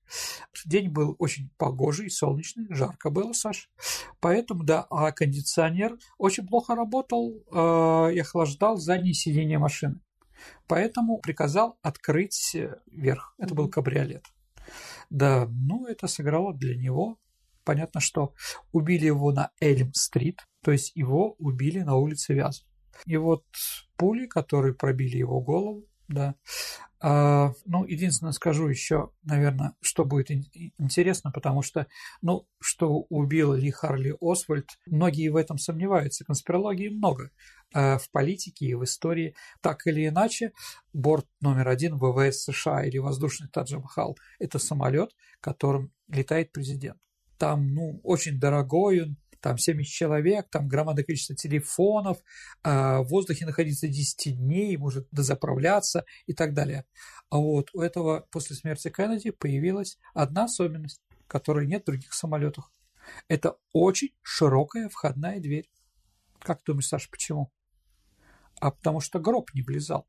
[0.64, 3.70] День был очень погожий, солнечный, жарко было, Саш.
[4.18, 10.01] Поэтому, да, а кондиционер очень плохо работал э, и охлаждал заднее сиденье машины.
[10.66, 13.34] Поэтому приказал открыть верх.
[13.38, 14.24] Это был кабриолет.
[15.11, 17.18] Да, ну это сыграло для него.
[17.64, 18.34] Понятно, что
[18.72, 22.66] убили его на Эльм-стрит, то есть его убили на улице Вязов.
[23.07, 23.45] И вот
[23.97, 26.35] пули, которые пробили его голову, да.
[27.03, 31.87] А, ну, единственное скажу еще, наверное, что будет интересно, потому что,
[32.21, 37.31] ну, что убил Ли Харли Освальд, многие в этом сомневаются, конспирологии много
[37.73, 39.35] а в политике и в истории.
[39.63, 40.53] Так или иначе,
[40.93, 46.99] борт номер один ВВС США или воздушный Таджи-Махал– это самолет, которым летает президент.
[47.39, 52.18] Там, ну, очень дорогой он, там 70 человек, там громадное количество телефонов,
[52.62, 56.84] а, в воздухе находиться 10 дней, может дозаправляться и так далее.
[57.30, 62.72] А вот у этого после смерти Кеннеди появилась одна особенность, которой нет в других самолетах.
[63.28, 65.70] Это очень широкая входная дверь.
[66.41, 67.53] Как думаешь, Саша, почему?
[68.61, 70.07] А потому что гроб не влезал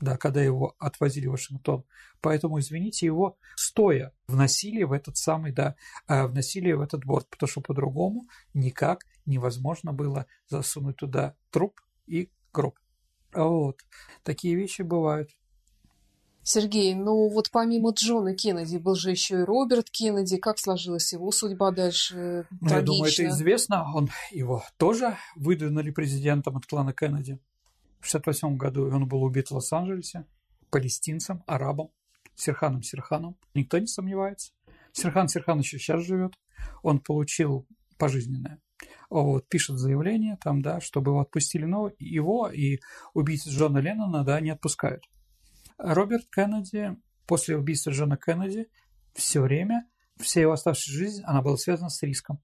[0.00, 1.84] да, когда его отвозили в Вашингтон.
[2.20, 5.76] Поэтому, извините, его стоя вносили в этот самый, да,
[6.06, 12.30] а, вносили в этот борт, потому что по-другому никак невозможно было засунуть туда труп и
[12.52, 12.78] гроб.
[13.32, 13.80] Вот.
[14.22, 15.30] Такие вещи бывают.
[16.42, 20.38] Сергей, ну вот помимо Джона Кеннеди был же еще и Роберт Кеннеди.
[20.38, 22.46] Как сложилась его судьба дальше?
[22.60, 23.86] Ну, я думаю, это известно.
[23.94, 27.38] Он его тоже выдвинули президентом от клана Кеннеди.
[28.00, 30.26] В 1968 году он был убит в Лос-Анджелесе
[30.70, 31.90] палестинцем, арабом,
[32.34, 33.36] Серханом Серханом.
[33.54, 34.52] Никто не сомневается.
[34.92, 36.34] Серхан Серхан еще сейчас живет.
[36.82, 37.66] Он получил
[37.98, 38.60] пожизненное.
[39.10, 42.78] Вот, пишет заявление там, да, чтобы его отпустили, но его и
[43.12, 45.04] убийцу Джона Леннона, да, не отпускают.
[45.76, 46.96] Роберт Кеннеди
[47.26, 48.68] после убийства Джона Кеннеди
[49.14, 49.86] все время,
[50.16, 52.40] вся его оставшаяся жизнь, она была связана с риском.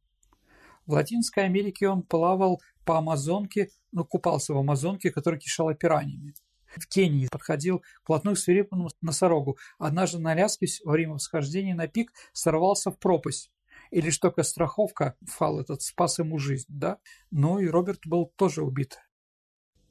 [0.86, 6.34] В Латинской Америке он плавал по Амазонке, ну, купался в Амазонке, которая кишала пираньями.
[6.76, 9.58] В Кении подходил вплотную к свирепому носорогу.
[9.78, 13.50] Однажды на Аляске во время восхождения на пик сорвался в пропасть.
[13.90, 16.98] И лишь только страховка, фал этот, спас ему жизнь, да?
[17.30, 18.98] Ну и Роберт был тоже убит.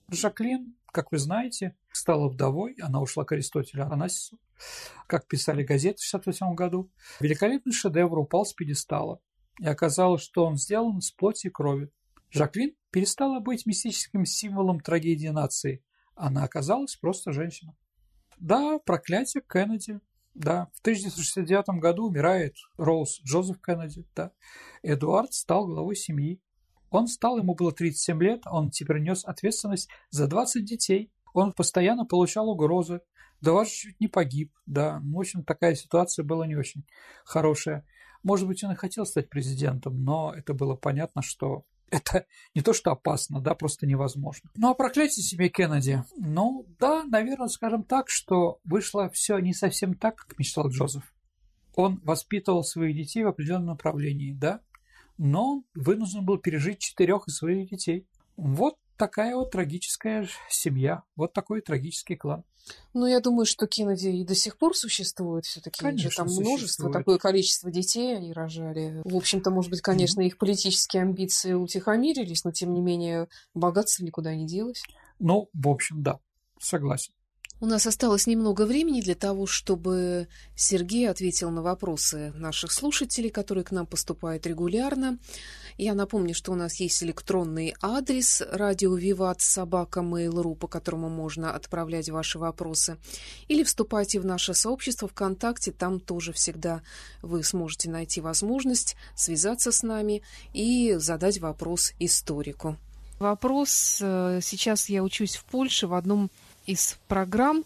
[0.09, 4.39] Жаклин, как вы знаете, стала вдовой, она ушла к Аристотелю Анасису,
[5.07, 6.91] как писали газеты в 1968 году.
[7.19, 9.19] Великолепный шедевр упал с пьедестала,
[9.59, 11.89] и оказалось, что он сделан из плоти и крови.
[12.29, 15.83] Жаклин перестала быть мистическим символом трагедии нации.
[16.15, 17.75] Она оказалась просто женщина.
[18.37, 19.99] Да, проклятие Кеннеди.
[20.33, 24.07] Да, в 1969 году умирает Роуз Джозеф Кеннеди.
[24.15, 24.31] Да.
[24.81, 26.41] Эдуард стал главой семьи.
[26.89, 31.11] Он стал, ему было 37 лет, он теперь нес ответственность за 20 детей.
[31.33, 33.01] Он постоянно получал угрозы.
[33.41, 34.53] Даже чуть не погиб.
[34.65, 36.85] Да, ну, в общем, такая ситуация была не очень
[37.25, 37.85] хорошая.
[38.23, 42.73] Может быть, он и хотел стать президентом, но это было понятно, что это не то,
[42.73, 44.49] что опасно, да, просто невозможно.
[44.55, 46.03] Ну, а проклятие себе Кеннеди?
[46.17, 51.13] Ну, да, наверное, скажем так, что вышло все не совсем так, как мечтал Джозеф.
[51.75, 54.61] Он воспитывал своих детей в определенном направлении, да,
[55.17, 58.07] но он вынужден был пережить четырех из своих детей.
[58.37, 62.43] Вот такая вот трагическая семья, вот такой трагический клан.
[62.93, 65.97] Ну, я думаю, что Кеннеди и до сих пор существует все-таки.
[65.97, 69.01] Же там множество, такое количество детей они рожали.
[69.03, 74.35] В общем-то, может быть, конечно, их политические амбиции утихомирились, но тем не менее богатство никуда
[74.35, 74.81] не делось.
[75.19, 76.19] Ну, в общем, да,
[76.59, 77.13] согласен.
[77.61, 80.27] У нас осталось немного времени для того, чтобы
[80.57, 85.17] Сергей ответил на вопросы наших слушателей, которые к нам поступают регулярно.
[85.77, 91.53] Я напомню, что у нас есть электронный адрес радио Виват собака Mail.ru, по которому можно
[91.53, 92.97] отправлять ваши вопросы.
[93.49, 96.81] Или вступайте в наше сообщество ВКонтакте, там тоже всегда
[97.21, 100.21] вы сможете найти возможность связаться с нами
[100.53, 102.77] и задать вопрос историку.
[103.19, 103.99] Вопрос.
[104.01, 106.31] Э, сейчас я учусь в Польше в одном
[106.65, 107.65] из программ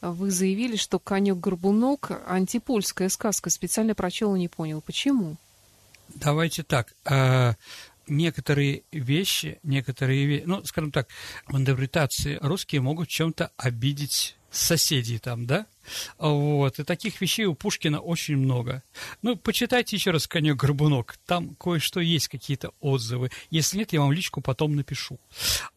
[0.00, 3.50] вы заявили, что «Конек-горбунок»— антипольская сказка.
[3.50, 4.80] Специально прочел и не понял.
[4.80, 5.36] Почему?
[6.14, 6.94] Давайте так.
[7.04, 7.54] А,
[8.06, 11.08] некоторые вещи, некоторые, ну, скажем так,
[11.46, 15.66] в интерпретации русские могут чем-то обидеть соседей там, да?
[16.18, 16.78] Вот.
[16.78, 18.82] И таких вещей у Пушкина очень много.
[19.22, 21.18] Ну, почитайте еще раз «Конек-горбунок».
[21.26, 23.30] Там кое-что есть, какие-то отзывы.
[23.50, 25.18] Если нет, я вам личку потом напишу,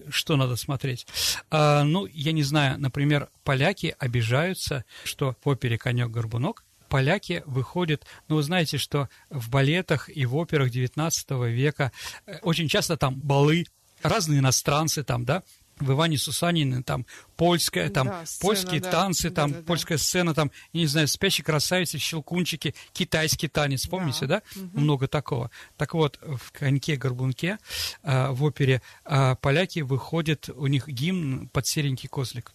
[0.09, 1.05] что надо смотреть.
[1.49, 8.35] А, ну, я не знаю, например, поляки обижаются, что в опере «Конек-горбунок» поляки выходят, ну,
[8.35, 11.93] вы знаете, что в балетах и в операх XIX века
[12.27, 13.65] э, очень часто там балы,
[14.03, 15.41] разные иностранцы там, да,
[15.79, 17.05] в Иване Сусанине там
[17.37, 18.91] польская, там Да, сцена, польские да.
[18.91, 19.65] танцы, там Да-да-да.
[19.65, 24.41] польская сцена, там, я не знаю, спящие красавицы, щелкунчики, китайский танец, помните, да?
[24.55, 24.81] Мгм.
[24.81, 25.49] Много такого.
[25.77, 27.57] Так вот, в «Коньке-горбунке»
[28.03, 32.51] а, в опере а, поляки выходят, у них гимн под серенький козлик.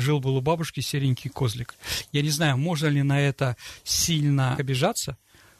[0.00, 1.74] Жил-был у бабушки серенький козлик.
[2.12, 5.16] Я не знаю, можно ли на это сильно обижаться,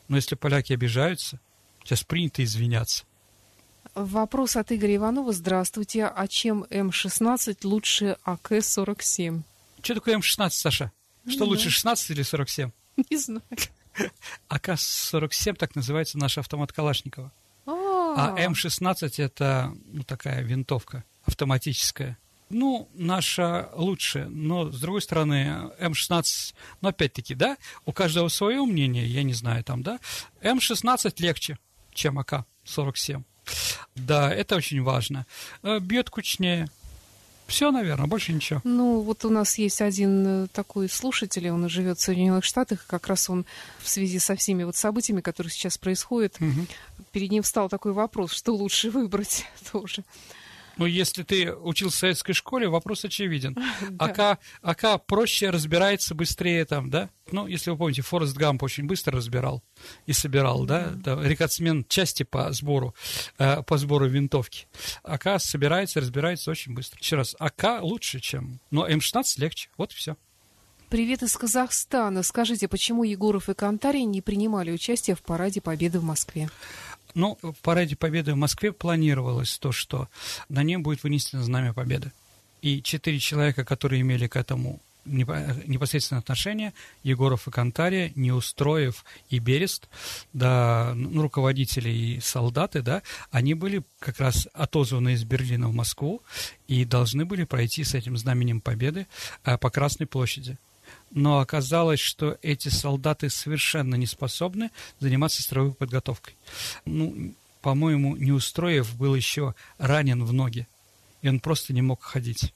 [0.08, 1.40] но если поляки обижаются,
[1.84, 3.04] сейчас принято извиняться.
[3.94, 5.32] Вопрос от Игоря Иванова.
[5.32, 6.06] Здравствуйте.
[6.06, 9.42] А чем М16 лучше АК-47?
[9.82, 10.92] Что такое М16, Саша?
[11.28, 11.70] Что Ну лучше, да.
[11.70, 12.70] 16 или 47?
[13.10, 13.42] Не знаю.
[14.48, 17.32] АК-47 так называется наш автомат Калашникова.
[17.66, 22.18] А М16 это ну, такая винтовка автоматическая.
[22.50, 29.06] Ну, наша лучше, но с другой стороны, М16, ну опять-таки, да, у каждого свое мнение,
[29.06, 29.98] я не знаю там, да.
[30.42, 31.58] М16 легче,
[31.94, 33.22] чем АК-47.
[33.94, 35.26] Да, это очень важно.
[35.62, 36.68] Э, Бьет кучнее.
[37.46, 38.60] Все, наверное, больше ничего.
[38.62, 42.88] Ну, вот у нас есть один э, такой слушатель, он живет в Соединенных Штатах, и
[42.88, 43.44] как раз он
[43.80, 46.68] в связи со всеми вот событиями, которые сейчас происходят, Мгм.
[47.10, 50.04] перед ним встал такой вопрос, что лучше выбрать тоже.
[50.76, 53.56] Ну, если ты учился в советской школе, вопрос очевиден.
[53.90, 54.06] Да.
[54.06, 57.10] АК, АК проще разбирается быстрее там, да?
[57.32, 59.62] Ну, если вы помните, Форест Гамп очень быстро разбирал
[60.06, 60.94] и собирал, да?
[61.00, 62.94] Это рекордсмен части по сбору,
[63.38, 64.66] э, по сбору винтовки.
[65.02, 66.98] АК собирается, разбирается очень быстро.
[67.00, 68.60] Еще раз, АК лучше, чем...
[68.70, 69.68] Но М16 легче.
[69.76, 70.16] Вот и все.
[70.90, 72.24] Привет из Казахстана.
[72.24, 76.50] Скажите, почему Егоров и Кантарий не принимали участие в Параде Победы в Москве?
[77.14, 80.08] Ну, в параде Победы в Москве планировалось то, что
[80.48, 82.12] на нем будет вынесено знамя Победы.
[82.62, 89.38] И четыре человека, которые имели к этому непо- непосредственное отношение, Егоров и Кантария, Неустроев и
[89.38, 89.88] Берест,
[90.32, 96.22] да, ну, руководители и солдаты, да, они были как раз отозваны из Берлина в Москву
[96.68, 99.06] и должны были пройти с этим знаменем Победы
[99.44, 100.58] а, по Красной площади.
[101.10, 106.36] Но оказалось, что эти солдаты совершенно не способны заниматься строевой подготовкой.
[106.84, 110.68] Ну, по-моему, Неустроев был еще ранен в ноги,
[111.22, 112.54] и он просто не мог ходить.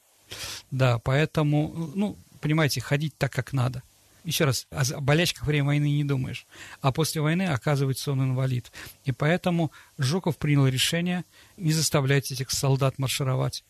[0.71, 3.83] Да, поэтому, ну, понимаете, ходить так, как надо.
[4.25, 6.47] Еще раз, о болячках время войны не думаешь.
[6.81, 8.71] А после войны, оказывается, он инвалид.
[9.03, 11.25] И поэтому Жуков принял решение
[11.57, 13.63] не заставлять этих солдат маршировать.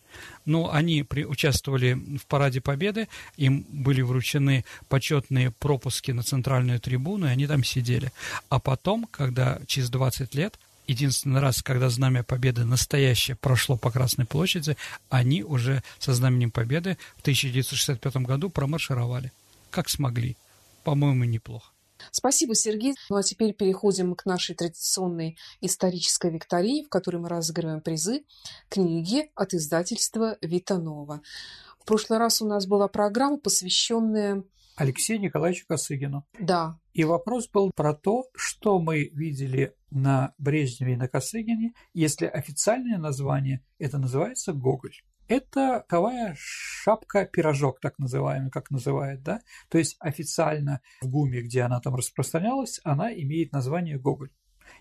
[0.45, 7.27] Но они при- участвовали в параде Победы, им были вручены почетные пропуски на центральную трибуну,
[7.27, 8.13] и они там сидели.
[8.47, 14.25] А потом, когда через 20 лет, единственный раз, когда Знамя Победы настоящее прошло по Красной
[14.25, 14.77] площади,
[15.09, 19.33] они уже со Знаменем Победы в 1965 году промаршировали.
[19.69, 20.37] Как смогли.
[20.85, 21.73] По-моему, неплохо.
[22.11, 22.93] Спасибо, Сергей.
[23.09, 28.23] Ну а теперь переходим к нашей традиционной исторической викторине, в которой мы разыгрываем призы
[28.69, 31.21] книги от издательства Витанова.
[31.79, 34.43] В прошлый раз у нас была программа, посвященная...
[34.75, 36.27] Алексею Николаевичу Косыгину.
[36.39, 42.25] Да, И вопрос был про то, что мы видели на Брежневе и на Косыгине, если
[42.25, 44.97] официальное название это называется Гоголь.
[45.27, 49.41] Это ковая шапка-пирожок, так называемый, как называют, да?
[49.69, 54.29] То есть официально в ГУМе, где она там распространялась, она имеет название Гоголь.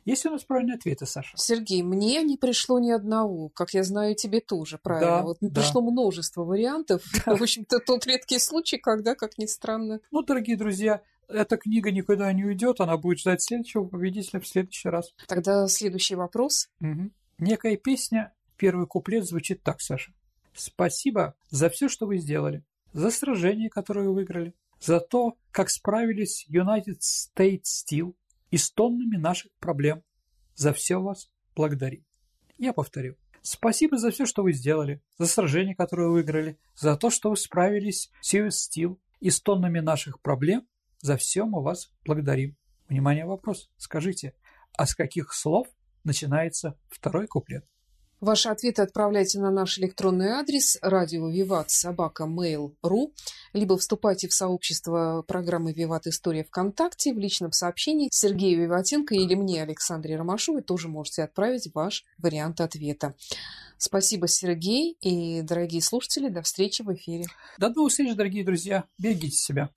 [0.05, 1.37] Есть у нас правильные ответы, Саша?
[1.37, 3.49] Сергей, мне не пришло ни одного.
[3.49, 5.19] Как я знаю, тебе тоже, правильно?
[5.19, 5.61] Да, вот да.
[5.61, 7.03] пришло множество вариантов.
[7.27, 12.33] В общем-то, тот редкий случай, когда, как ни странно, Ну, дорогие друзья, эта книга никуда
[12.33, 15.15] не уйдет, она будет ждать следующего победителя в следующий раз.
[15.27, 16.69] Тогда следующий вопрос.
[16.81, 17.13] Мгм.
[17.39, 20.13] Некая песня, первый куплет звучит так, Саша.
[20.55, 26.47] Спасибо за все, что вы сделали, за сражение, которое вы выиграли, за то, как справились
[26.49, 28.15] United States Steel
[28.51, 30.03] и с тоннами наших проблем.
[30.55, 32.05] За все вас благодарим.
[32.57, 33.17] Я повторю.
[33.43, 37.37] Спасибо за все, что вы сделали, за сражение, которое вы выиграли, за то, что вы
[37.37, 40.67] справились с US Steel и с тоннами наших проблем.
[41.01, 42.57] За все мы вас благодарим.
[42.89, 43.71] Внимание, вопрос.
[43.77, 44.35] Скажите,
[44.79, 45.67] а с каких слов
[46.05, 47.67] начинается второй куплет?
[48.25, 53.13] Ваши ответы отправляйте на наш электронный адрес радио Виват собака mail.ru
[53.53, 59.63] либо вступайте в сообщество программы Виват История ВКонтакте в личном сообщении Сергею Виватенко или мне,
[59.63, 63.15] Александре Ромашовой, тоже можете отправить ваш вариант ответа.
[63.77, 67.27] Спасибо, Сергей, и, дорогие слушатели, до встречи в эфире.
[67.59, 68.85] До новых встреч, дорогие друзья.
[68.97, 69.69] Берегите себя.